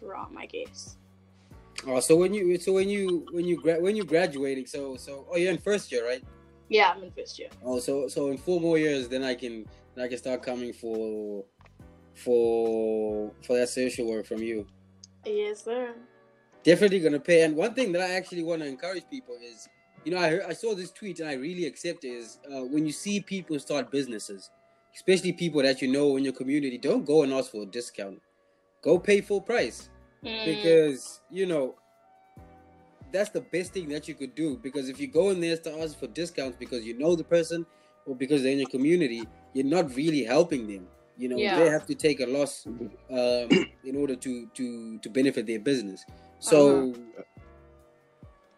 [0.00, 0.96] from, I guess.
[1.86, 5.26] Oh, so when you so when you when you gra- when you graduating, so so
[5.30, 6.24] oh you're in first year, right?
[6.68, 7.50] Yeah, I'm in first year.
[7.64, 10.72] Oh, so so in four more years, then I can then I can start coming
[10.72, 11.44] for
[12.14, 14.66] for for that social work from you.
[15.24, 15.94] Yes, sir.
[16.64, 17.42] Definitely gonna pay.
[17.42, 19.68] And one thing that I actually want to encourage people is,
[20.04, 22.08] you know, I heard, I saw this tweet and I really accept it.
[22.08, 24.50] Is uh, when you see people start businesses,
[24.94, 28.20] especially people that you know in your community, don't go and ask for a discount.
[28.82, 29.88] Go pay full price
[30.24, 31.74] Mm, because you know
[33.12, 34.56] that's the best thing that you could do.
[34.62, 37.66] Because if you go in there to ask for discounts because you know the person
[38.06, 40.86] or because they're in your community, you're not really helping them.
[41.16, 41.56] You know, Yeah.
[41.58, 43.48] they have to take a loss um,
[43.84, 46.04] in order to to to benefit their business.
[46.44, 46.92] So,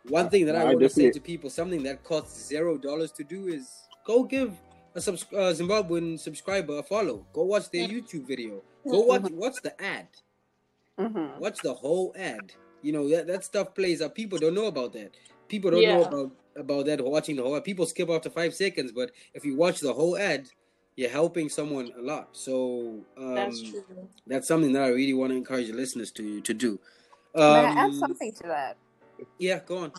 [0.09, 3.13] one thing that I I want to say to people, something that costs zero dollars
[3.13, 3.71] to do, is
[4.05, 4.55] go give
[4.97, 7.25] a subs- uh, Zimbabwean subscriber a follow.
[7.33, 8.61] Go watch their YouTube video.
[8.91, 10.09] Go watch watch the ad.
[10.99, 11.39] Mm-hmm.
[11.39, 12.53] Watch the whole ad.
[12.83, 14.17] You know that that stuff plays up.
[14.17, 15.13] People don't know about that.
[15.47, 17.05] People don't know about about that.
[17.05, 17.63] Watching the whole ad.
[17.63, 20.49] People skip after five seconds, but if you watch the whole ad,
[20.97, 22.31] you're helping someone a lot.
[22.33, 23.85] So um, that's true.
[24.27, 26.81] that's something that I really want to encourage listeners to to do.
[27.37, 28.77] May I add Um, something to that?
[29.39, 29.93] yeah, go on.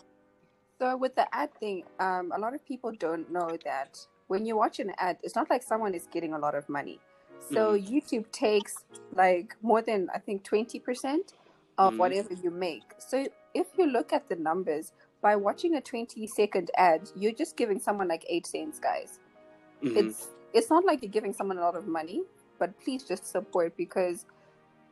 [0.80, 4.56] So with the ad thing, um, a lot of people don't know that when you
[4.56, 7.00] watch an ad, it's not like someone is getting a lot of money.
[7.52, 8.74] So YouTube takes
[9.14, 11.34] like more than I think twenty percent
[11.78, 11.98] of Mhm.
[11.98, 12.82] whatever you make.
[12.98, 17.56] So if you look at the numbers, by watching a twenty second ad, you're just
[17.56, 19.20] giving someone like eight cents, guys.
[19.82, 19.96] Mhm.
[19.96, 22.22] It's it's not like you're giving someone a lot of money,
[22.58, 24.26] but please just support because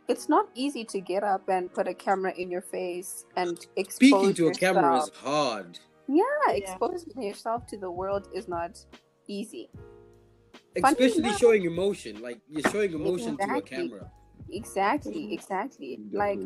[0.09, 3.97] it's not easy to get up and put a camera in your face and expose
[4.11, 5.79] Speaking to a camera is hard,
[6.09, 6.53] Yeah, Yeah.
[6.55, 8.73] exposing yourself to the world is not
[9.27, 9.69] easy.
[10.81, 12.23] Funny especially enough- showing emotion.
[12.23, 14.11] Like you're showing emotion to a camera.
[14.51, 15.99] Exactly, exactly.
[16.13, 16.39] Like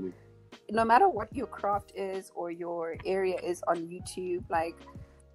[0.70, 4.76] no matter what your craft is or your area is on YouTube, like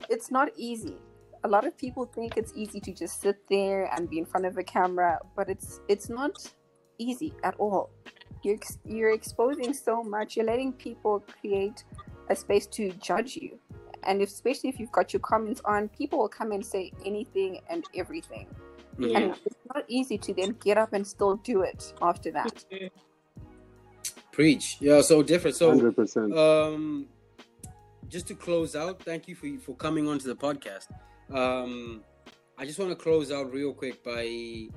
[0.10, 0.98] it's not easy.
[1.44, 4.46] A lot of people think it's easy to just sit there and be in front
[4.48, 6.34] of a camera, but it's it's not
[6.98, 7.92] easy at all.
[8.46, 10.36] You're ex- you're exposing so much.
[10.36, 11.84] You're letting people create
[12.30, 13.58] a space to judge you,
[14.04, 17.60] and if, especially if you've got your comments on, people will come and say anything
[17.70, 18.48] and everything,
[19.00, 19.16] Mhm.
[19.16, 22.64] and it's not easy to then get up and still do it after that.
[24.32, 24.78] Preach.
[24.80, 25.56] Yeah, so different.
[25.56, 26.38] So Hundred percent.
[26.38, 27.08] um
[28.08, 30.86] just to close out thank you for for coming onto the podcast
[31.34, 32.04] um
[32.60, 34.68] i just want to close out real quick by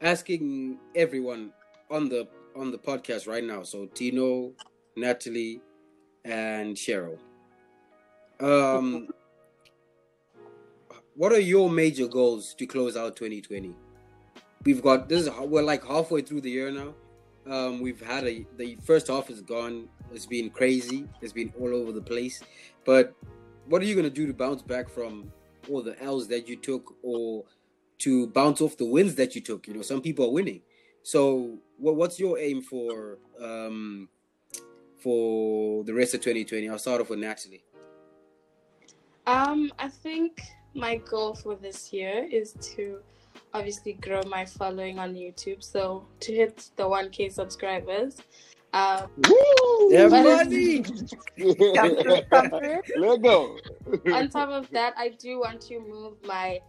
[0.00, 1.52] asking everyone
[1.90, 2.26] on the
[2.56, 4.52] on the podcast right now so tino
[4.96, 5.60] natalie
[6.24, 7.18] and cheryl
[8.40, 9.08] um
[11.16, 13.74] what are your major goals to close out 2020
[14.64, 16.94] we've got this is we're like halfway through the year now
[17.46, 19.88] um, we've had a the first half is gone.
[20.12, 21.06] It's been crazy.
[21.20, 22.42] It's been all over the place.
[22.84, 23.14] But
[23.66, 25.32] what are you gonna do to bounce back from
[25.68, 27.44] all the L's that you took, or
[27.98, 29.66] to bounce off the wins that you took?
[29.66, 30.62] You know, some people are winning.
[31.02, 34.08] So, what, what's your aim for um,
[34.98, 36.68] for the rest of 2020?
[36.68, 37.64] I'll start off with Natalie.
[39.26, 40.40] Um, I think
[40.74, 42.98] my goal for this year is to
[43.54, 45.62] obviously grow my following on YouTube.
[45.62, 48.16] So to hit the 1K subscribers,
[48.72, 49.90] Um, Woo!
[49.90, 50.82] Yeah, But- money.
[51.74, 52.80] Come through, come through.
[52.98, 53.58] Let go.
[54.12, 56.60] on top of that, I do want to move my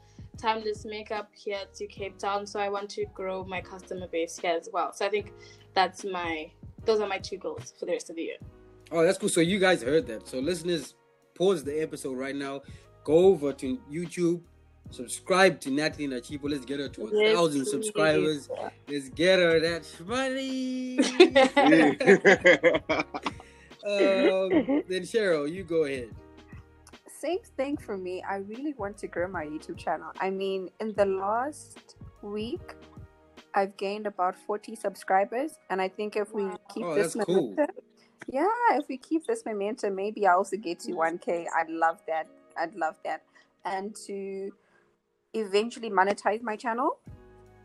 [0.42, 4.56] timeless makeup here to Cape Town, so I want to grow my customer base here
[4.60, 4.92] as well.
[4.94, 5.34] So I think
[5.74, 6.52] that's my
[6.86, 8.38] those are my two goals for the rest of the year.
[8.92, 9.30] Oh, that's cool.
[9.30, 10.28] So you guys heard that.
[10.28, 10.96] So listeners,
[11.36, 12.62] pause the episode right now.
[13.04, 14.42] Go over to YouTube.
[14.90, 16.50] Subscribe to Natalie Nachipo.
[16.50, 17.72] Let's get her to a Yes, thousand please.
[17.72, 18.50] subscribers.
[18.90, 20.98] Let's get her that money.
[23.86, 26.10] um, then Cheryl, you go ahead.
[27.22, 28.24] Same thing for me.
[28.28, 30.12] I really want to grow my YouTube channel.
[30.20, 32.74] I mean, in the last week,
[33.54, 35.52] I've gained about 40 subscribers.
[35.70, 37.52] And I think if we keep Oh, this that's cool.
[37.52, 37.76] momentum,
[38.28, 41.46] yeah, if we keep this momentum, maybe I also get to 1K.
[41.56, 42.26] I'd love that.
[42.58, 43.22] I'd love that.
[43.66, 44.52] And to
[45.36, 46.98] eventually monetize my channel.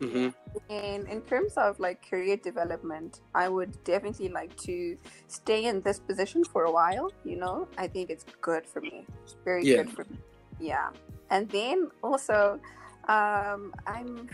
[0.01, 0.29] Hmm
[0.71, 4.97] And in terms of like career development, I would definitely like to
[5.29, 7.13] stay in this position for a while.
[7.25, 9.07] You know, I think it's good for me.
[9.25, 9.83] It's very Yeah.
[9.83, 10.17] good for me.
[10.61, 10.91] Yeah.
[11.31, 12.61] And then also,
[13.09, 14.29] um, I'm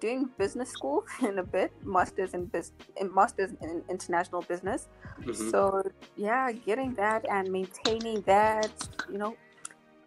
[0.00, 4.88] doing business school in a bit, masters in bus, in masters in international business.
[5.22, 5.50] Mhm.
[5.50, 5.82] So
[6.16, 8.70] yeah, getting that and maintaining that,
[9.10, 9.36] you know,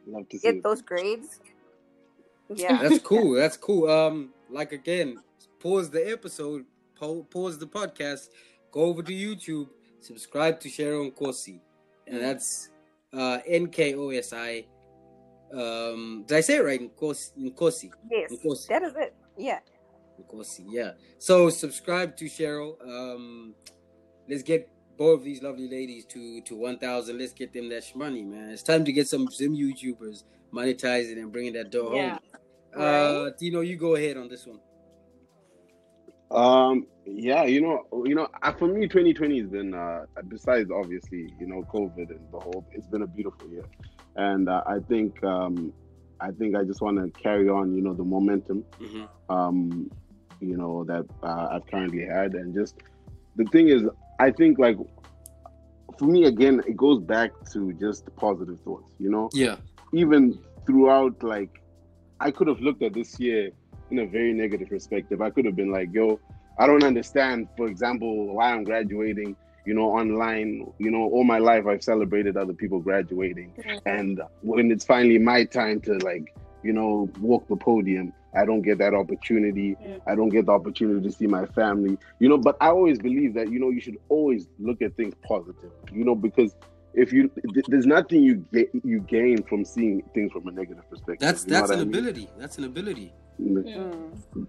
[0.08, 0.64] Love to see get it.
[0.64, 1.40] those grades.
[2.54, 2.78] Yeah.
[2.82, 3.34] That's cool.
[3.34, 3.90] That's cool.
[3.90, 5.18] Um, like again,
[5.60, 6.66] pause the episode,
[7.00, 8.30] pa- pause the podcast,
[8.72, 9.70] go over to YouTube,
[10.00, 11.60] subscribe to Cheryl Nkosi,
[12.08, 12.70] and that's
[13.14, 14.66] uh N K O S I.
[15.54, 16.82] Um, did I say it right?
[16.82, 17.32] Nkosi.
[17.38, 17.92] Nkosi.
[18.12, 18.32] yes.
[18.32, 18.68] Nkosi.
[18.68, 19.16] That is it.
[19.38, 19.60] Yeah.
[20.22, 20.66] Nkosi.
[20.70, 20.92] Yeah.
[21.20, 22.76] So subscribe to Cheryl.
[22.86, 23.54] Um,
[24.30, 27.20] let's get both of these lovely ladies to to one thousand.
[27.20, 28.50] Let's get them that money, man.
[28.50, 30.24] It's time to get some Zim YouTubers
[30.54, 32.10] monetizing and bringing that dough Yeah.
[32.12, 32.20] home.
[32.76, 34.60] Uh, Dino, you go ahead on this one.
[36.32, 41.32] Um, yeah, you know, you know, uh, for me, 2020 has been, uh, besides obviously,
[41.40, 43.64] you know, COVID and the whole, it's been a beautiful year,
[44.16, 45.72] and uh, I think, um,
[46.20, 49.08] I think I just want to carry on, you know, the momentum, Mhm.
[49.30, 49.92] um,
[50.42, 52.76] you know, that uh, I've currently had, and just
[53.36, 53.84] the thing is,
[54.20, 54.78] I think like
[56.00, 59.58] for me again, it goes back to just positive thoughts, you know, Yeah.
[59.94, 61.62] even throughout like
[62.20, 63.52] I could have looked at this year
[63.92, 65.22] in a very negative perspective.
[65.22, 66.20] I could have been like, yo,
[66.58, 69.36] I don't understand, for example, why I'm graduating,
[69.66, 70.72] you know, online.
[70.80, 73.54] You know, all my life I've celebrated other people graduating.
[73.86, 78.62] And when it's finally my time to like, you know, walk the podium, I don't
[78.62, 79.78] get that opportunity.
[80.08, 81.98] I don't get the opportunity to see my family.
[82.20, 85.14] You know, but I always believe that, you know, you should always look at things
[85.28, 86.56] positive, you know, because
[86.96, 90.90] if you th- there's nothing you get you gain from seeing things from a negative
[90.90, 91.20] perspective.
[91.20, 91.90] That's you that's an I mean?
[91.90, 92.30] ability.
[92.38, 93.14] That's an ability.
[93.42, 94.48] Mm.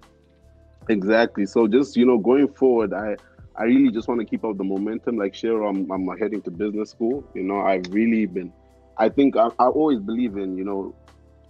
[0.88, 1.46] Exactly.
[1.46, 3.16] So just you know, going forward, I
[3.56, 5.16] I really just want to keep up the momentum.
[5.16, 7.28] Like Cheryl, I'm I'm heading to business school.
[7.34, 8.52] You know, I've really been.
[8.98, 10.94] I think I, I always believe in you know,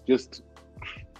[0.06, 0.42] just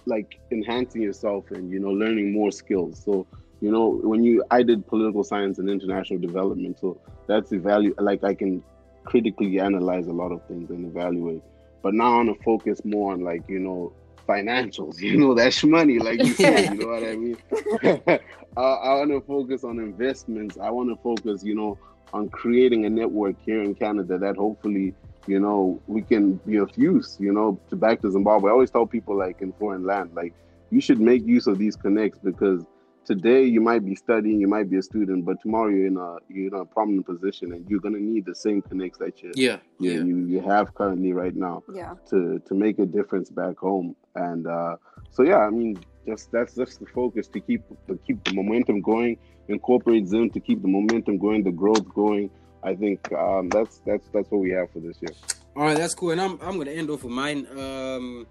[0.05, 3.03] like enhancing yourself and you know learning more skills.
[3.03, 3.27] So
[3.61, 7.93] you know when you I did political science and international development, so that's the value
[7.99, 8.63] like I can
[9.07, 11.41] critically analyze a lot of things and evaluate.
[11.81, 13.93] But now I want to focus more on like you know
[14.27, 14.99] financials.
[15.07, 16.73] You know that's money, like you said.
[16.73, 17.37] you know what I mean?
[18.57, 20.57] I, I want to focus on investments.
[20.61, 21.77] I want to focus, you know,
[22.13, 24.93] on creating a network here in Canada that hopefully,
[25.27, 28.49] you know, we can be of use, you know, to back to Zimbabwe.
[28.49, 30.33] I always tell people like in foreign land, like
[30.71, 32.65] you should make use of these connects because
[33.07, 36.17] today you might be studying, you might be a student, but tomorrow you're in a
[36.29, 39.57] you're in a prominent position and you're gonna need the same connects that you Yeah.
[39.79, 40.03] you, Yeah.
[40.07, 41.93] you, you have currently right now Yeah.
[42.09, 43.95] to to make a difference back home.
[44.15, 44.75] And uh,
[45.15, 48.81] so yeah, I mean, just that's just the focus to keep to keep the momentum
[48.81, 52.29] going, incorporate Zim to keep the momentum going, the growth going.
[52.63, 55.15] I think um, that's that's that's what we have for this year.
[55.55, 56.11] All right, that's cool.
[56.11, 57.47] And I'm I'm gonna end off with mine.
[57.57, 58.27] Um,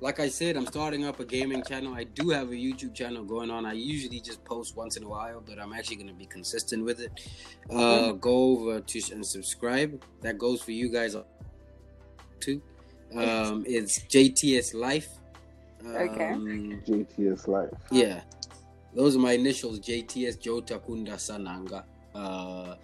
[0.00, 1.94] like I said, I'm starting up a gaming channel.
[1.94, 3.64] I do have a YouTube channel going on.
[3.64, 7.00] I usually just post once in a while, but I'm actually gonna be consistent with
[7.00, 7.12] it.
[7.70, 10.02] Uh, go over to and subscribe.
[10.20, 11.16] That goes for you guys
[12.40, 12.60] too.
[13.16, 15.08] Um, it's JTS Life.
[15.86, 16.32] Okay.
[16.32, 17.70] Um, JTS Life.
[17.90, 18.22] Yeah,
[18.94, 19.80] those are my initials.
[19.80, 21.84] JTS Joe Takunda Sananga.
[22.14, 22.76] Uh,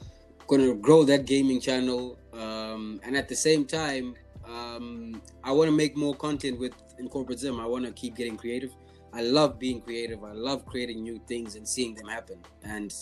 [0.47, 4.15] gonna grow that gaming channel, um, and at the same time,
[4.47, 7.59] um, I want to make more content with Incorporate Zim.
[7.59, 8.73] I want to keep getting creative.
[9.13, 10.23] I love being creative.
[10.23, 12.93] I love creating new things and seeing them happen, and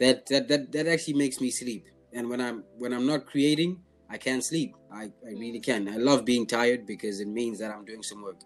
[0.00, 1.86] that that that, that actually makes me sleep.
[2.12, 4.74] And when I'm when I'm not creating, I can't sleep.
[4.92, 5.88] I, I really can.
[5.88, 8.40] I love being tired because it means that I'm doing some work.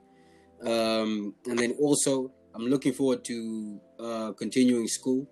[0.64, 5.28] Um, and then also, I'm looking forward to uh, continuing school.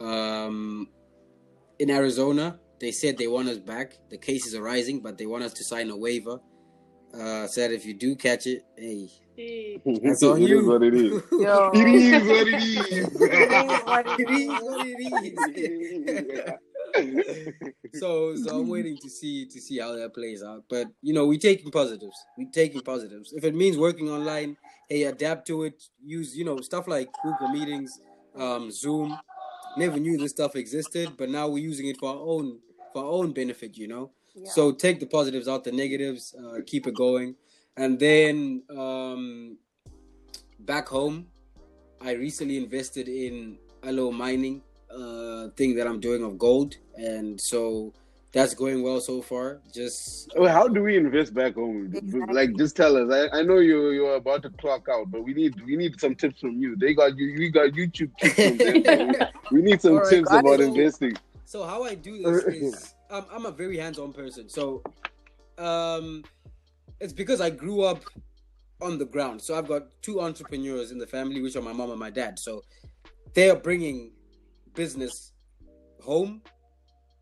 [0.00, 0.88] Um,
[1.78, 3.98] in Arizona, they said they want us back.
[4.10, 6.38] The cases are rising, but they want us to sign a waiver.
[7.18, 9.08] Uh, said if you do catch it, hey,
[10.02, 10.60] That's on It you.
[10.60, 11.12] is what it is.
[11.32, 11.70] Yo.
[11.74, 13.08] It is what it is.
[14.18, 16.58] It is what it it is what it
[17.92, 18.00] is.
[18.00, 20.64] so, so I'm waiting to see to see how that plays out.
[20.68, 22.16] But you know, we taking positives.
[22.38, 23.32] We taking positives.
[23.32, 24.56] If it means working online,
[24.88, 25.82] hey, adapt to it.
[26.04, 28.00] Use you know stuff like Google Meetings,
[28.36, 29.18] um, Zoom.
[29.76, 32.60] Never knew this stuff existed, but now we're using it for our own
[32.92, 33.76] for our own benefit.
[33.76, 34.10] You know.
[34.34, 34.50] Yeah.
[34.50, 37.36] So take the positives out the negatives, uh, keep it going.
[37.76, 39.56] And then um,
[40.60, 41.26] back home,
[42.00, 46.76] I recently invested in a little mining uh, thing that I'm doing of gold.
[46.96, 47.92] And so
[48.32, 49.60] that's going well so far.
[49.72, 51.92] Just Well, how do we invest back home?
[51.94, 52.34] Exactly.
[52.34, 53.30] Like, just tell us.
[53.32, 56.14] I, I know you you're about to clock out, but we need we need some
[56.16, 56.76] tips from you.
[56.76, 57.34] They got you.
[57.38, 59.14] We got YouTube tips from them.
[59.14, 61.16] so we need some All right, tips about investing.
[61.44, 64.48] so how I do this is um, I'm a very hands-on person.
[64.48, 64.82] So
[65.58, 66.24] um,
[67.00, 68.02] it's because I grew up
[68.82, 69.40] on the ground.
[69.40, 72.38] So I've got two entrepreneurs in the family, which are my mom and my dad.
[72.38, 72.62] So
[73.34, 74.12] they are bringing
[74.74, 75.32] business
[76.02, 76.42] home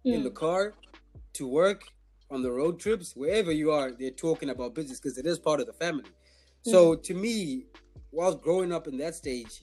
[0.04, 0.74] in the car
[1.34, 1.84] to work
[2.30, 5.60] on the road trips wherever you are they're talking about business because it is part
[5.60, 6.10] of the family
[6.62, 7.66] so to me
[8.10, 9.62] whilst growing up in that stage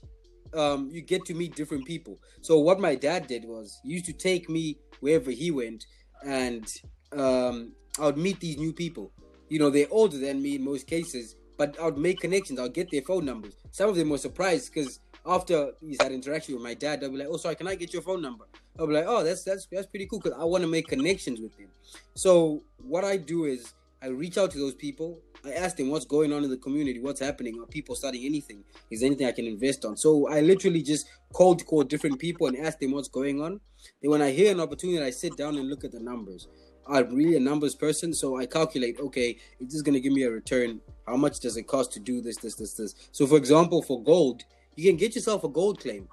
[0.54, 4.06] um, you get to meet different people so what my dad did was he used
[4.06, 5.86] to take me wherever he went
[6.26, 6.82] and
[7.14, 9.12] um, i would meet these new people
[9.50, 12.70] you know they're older than me in most cases but i would make connections i'll
[12.70, 16.64] get their phone numbers some of them were surprised because after he's had interaction with
[16.64, 18.46] my dad they'll be like oh sorry can i get your phone number
[18.80, 21.42] I'll be like, oh, that's that's that's pretty cool because I want to make connections
[21.42, 21.68] with them.
[22.16, 25.20] So what I do is I reach out to those people.
[25.46, 28.64] I asked him what's going on in the community, what's happening, are people studying anything?
[28.92, 29.96] Is anything I can invest on?
[29.98, 33.60] So I literally just cold call different people and ask them what's going on.
[34.02, 36.48] Then when I hear an opportunity, I sit down and look at the numbers.
[36.88, 40.32] I'm really a numbers person, so I calculate, okay, is this gonna give me a
[40.32, 40.82] return?
[41.08, 42.96] How much does it cost to do this, this, this, this?
[43.12, 44.44] So for example, for gold,
[44.76, 46.08] you can get yourself a gold claim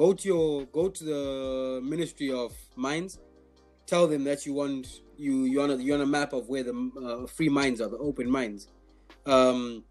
[0.00, 3.18] go to your go to the ministry of mines
[3.86, 6.62] tell them that you want you you on a, you on a map of where
[6.62, 8.68] the uh, free mines are the open mines.
[9.26, 9.84] Um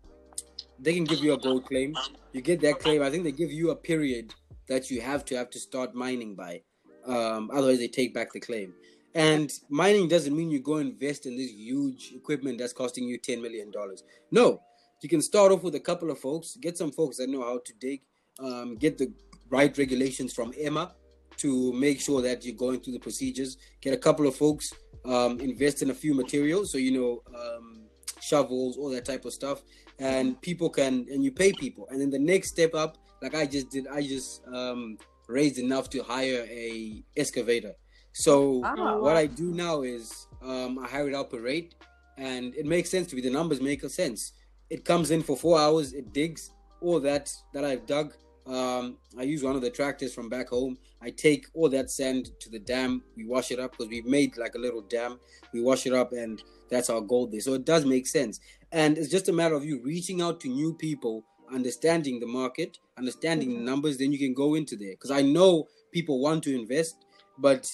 [0.80, 1.96] they can give you a gold claim.
[2.34, 4.34] You get that claim i think they give you a period
[4.68, 6.62] that you have to have to start mining by.
[7.06, 8.74] Um otherwise they take back the claim.
[9.16, 13.42] And mining doesn't mean you go invest in this huge equipment that's costing you 10
[13.42, 14.04] million dollars.
[14.32, 14.62] No
[15.02, 17.60] you can start off with a couple of folks get some folks that know how
[17.66, 18.02] to dig
[18.40, 19.12] um, get the
[19.50, 20.94] right regulations from EMA
[21.40, 23.58] to make sure that you're going through the procedures.
[23.82, 24.72] Get a couple of folks
[25.06, 27.84] um, invest in a few materials so you know um,
[28.22, 29.62] shovels all that type of stuff.
[30.00, 31.88] And people can and you pay people.
[31.90, 35.90] And then the next step up like i just did i just um, raised enough
[35.92, 37.74] to hire a excavator.
[38.14, 41.76] So Oh, what i do now is um, i hire it out per rate
[42.18, 43.22] and it makes sense to me.
[43.22, 44.34] The numbers make a sense.
[44.70, 48.14] It comes in for four hours it digs all that that i've dug.
[48.48, 50.78] Um, I use one of the tractors from back home.
[51.02, 53.04] I take all that sand to the dam.
[53.16, 55.20] We wash it up because we've made like a little dam.
[55.54, 57.42] We wash it up, and that's our gold there.
[57.42, 58.40] So it does make sense.
[58.72, 62.78] And it's just a matter of you reaching out to new people, understanding the market,
[62.98, 63.98] understanding the numbers.
[63.98, 64.92] Then you can go into there.
[64.92, 67.06] Because I know people want to invest,
[67.38, 67.70] but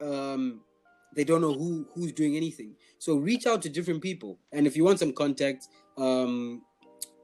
[0.00, 0.62] um,
[1.14, 2.74] they don't know who who's doing anything.
[2.98, 4.38] So reach out to different people.
[4.52, 5.68] And if you want some contacts,
[5.98, 6.62] um,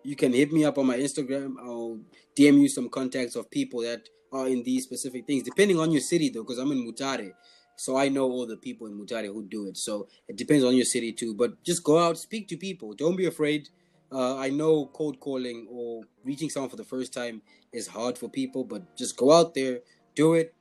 [0.03, 1.55] you can hit me up on my Instagram.
[1.61, 1.99] I'll
[2.37, 6.01] DM you some contacts of people that are in these specific things, depending on your
[6.13, 7.33] city though, because I'm in Mutare.
[7.79, 9.77] So I know all the people in Mutare who do it.
[9.77, 11.35] So it depends on your city too.
[11.35, 12.95] But just go out, speak to people.
[12.95, 13.69] Don't be afraid.
[14.11, 18.29] Uh, I know cold calling or reaching someone for the first time is hard for
[18.29, 19.81] people, but just go out there,
[20.15, 20.55] do it.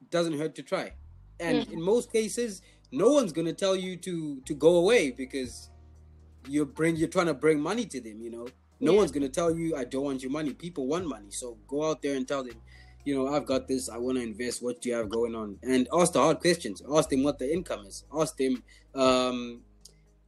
[0.00, 0.92] It doesn't hurt to try.
[1.38, 5.70] And in most cases, no one's gonna tell you to to go away because
[6.48, 8.20] you're bring you're trying to bring money to them.
[8.22, 8.46] You know,
[8.80, 8.98] no Yeah.
[8.98, 10.52] one's gonna tell you I don't want your money.
[10.54, 12.58] People want money, so go out there and tell them,
[13.04, 13.88] you know, I've got this.
[13.88, 14.62] I want to invest.
[14.62, 15.58] What do you have going on?
[15.62, 16.82] And ask the hard questions.
[16.94, 18.04] Ask them what the income is.
[18.14, 18.62] Ask them
[18.94, 19.62] um,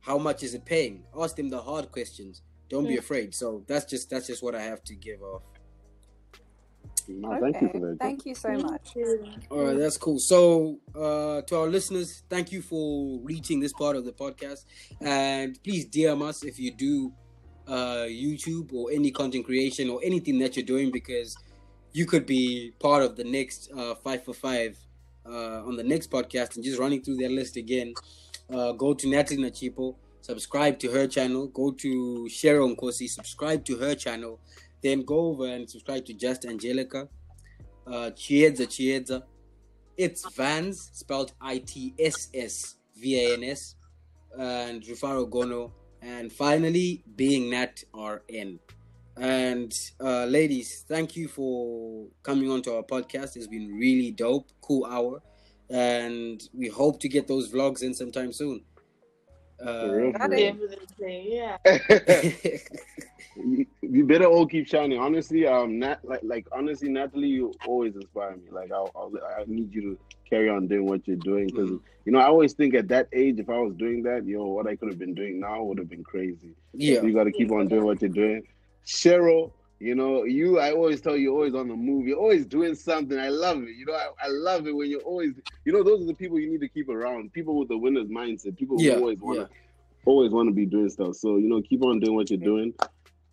[0.01, 1.05] how much is it paying.
[1.19, 2.43] Ask them the hard questions.
[2.69, 2.99] Don't be Mm.
[3.01, 3.35] afraid.
[3.35, 5.43] So that's just that's just what I have to give off.
[7.09, 7.97] No, thank you for that.
[8.01, 8.95] Thank you so much.
[9.51, 10.19] All right, that's cool.
[10.21, 14.65] So, uh, to our listeners, thank you for reaching this part of the podcast,
[15.01, 17.13] and please DM us if you do
[17.67, 21.37] uh, YouTube or any content creation or anything that you're doing, because
[21.93, 24.79] you could be part of the next uh, five for five
[25.27, 26.57] uh, on the next podcast.
[26.57, 27.95] And just running through their list again,
[28.53, 31.49] uh, go to Natalie Nachipo, subscribe to her channel.
[31.49, 34.41] Go to Sharon Nkosi, subscribe to her channel.
[34.83, 37.09] Then go over and subscribe to Just Angelica
[37.87, 39.23] uh, Chiedza Chiedza.
[39.97, 43.75] it's Vans, spelled I T S S V A N S,
[44.39, 48.59] and Rufaro Gono, and finally being Nat R N.
[49.33, 53.37] And uh, ladies, thank you for coming on to our podcast.
[53.37, 55.23] It's been really dope, cool hour,
[55.71, 58.65] and we hope to get those vlogs in sometime soon.
[59.61, 60.57] For real, Uh, real.
[60.99, 61.57] Yeah.
[63.37, 64.99] you, you better all keep shining.
[64.99, 68.51] Honestly, um, Nat, like, like honestly, Natalie, you always inspire me.
[68.51, 69.99] Like, I'll, I'll, I need you to
[70.29, 71.81] carry on doing what you're doing because Mhm.
[72.07, 74.67] you know I always think at that age, if I was doing that, yo, what
[74.67, 76.57] I could have been doing now would have been crazy.
[76.73, 78.43] yeah, You got to keep on doing what you're doing.
[78.87, 82.07] Cheryl, you know, you, I always tell you, you're always on the move.
[82.07, 83.19] You're always doing something.
[83.19, 83.71] I love it.
[83.77, 85.33] You know, I, I love it when you're always,
[85.65, 87.33] you know, those are the people you need to keep around.
[87.33, 88.57] People with the winner's mindset.
[88.57, 89.59] People who Yeah, always want to, yeah.
[90.05, 91.17] always want to be doing stuff.
[91.17, 92.75] So, you know, keep on doing what you're doing.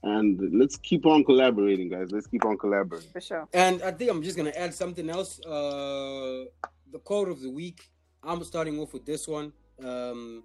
[0.01, 2.09] And let's keep on collaborating, guys.
[2.11, 3.11] Let's keep on collaborating.
[3.11, 3.47] For sure.
[3.53, 5.39] And I think I'm just gonna add something else.
[5.41, 6.45] Uh,
[6.91, 7.89] the quote of the week.
[8.23, 9.53] I'm starting off with this one.
[9.83, 10.43] Um,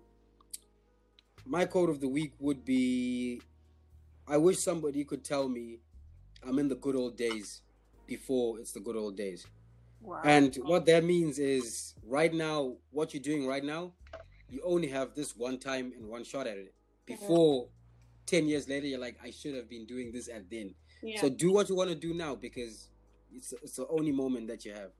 [1.46, 3.40] my quote of the week would be,
[4.27, 5.81] "I wish somebody could tell me
[6.47, 7.62] I'm in the good old days
[8.07, 9.47] before it's the good old days."
[10.01, 10.20] Wow.
[10.25, 13.93] And what that means is, right now, what you're doing right now,
[14.51, 16.75] you only have this one time and one shot at it.
[17.07, 17.68] Before,
[18.27, 21.20] ten years later, you're like, "I should have been doing this at then." Yeah.
[21.20, 22.89] So do what you want to do now because
[23.33, 24.93] it's it's the only moment that you have.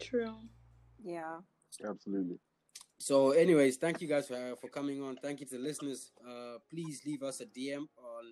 [0.00, 0.34] True.
[1.02, 1.38] yeah.
[1.84, 2.38] Absolutely.
[2.98, 5.16] So, anyways, thank you guys for for coming on.
[5.16, 6.12] Thank you to the listeners.
[6.24, 8.24] Uh, please leave us a DM on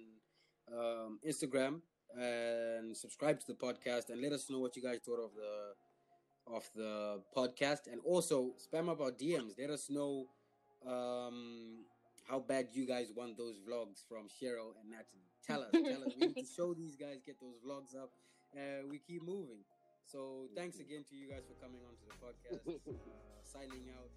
[0.73, 1.81] um, Instagram
[2.19, 5.75] and subscribe to the podcast and let us know what you guys thought of the
[6.47, 9.53] of the podcast and also spam up our DMs.
[9.59, 10.27] Let us know
[10.87, 11.85] um,
[12.29, 15.31] how bad you guys want those vlogs from Cheryl and Natalie.
[15.47, 16.15] Tell us, tell us.
[16.19, 18.11] We need to show these guys, get those vlogs up.
[18.55, 19.63] Uh, we keep moving.
[20.05, 22.81] So thanks again to you guys for coming on to the podcast.
[22.91, 24.11] Uh, signing out.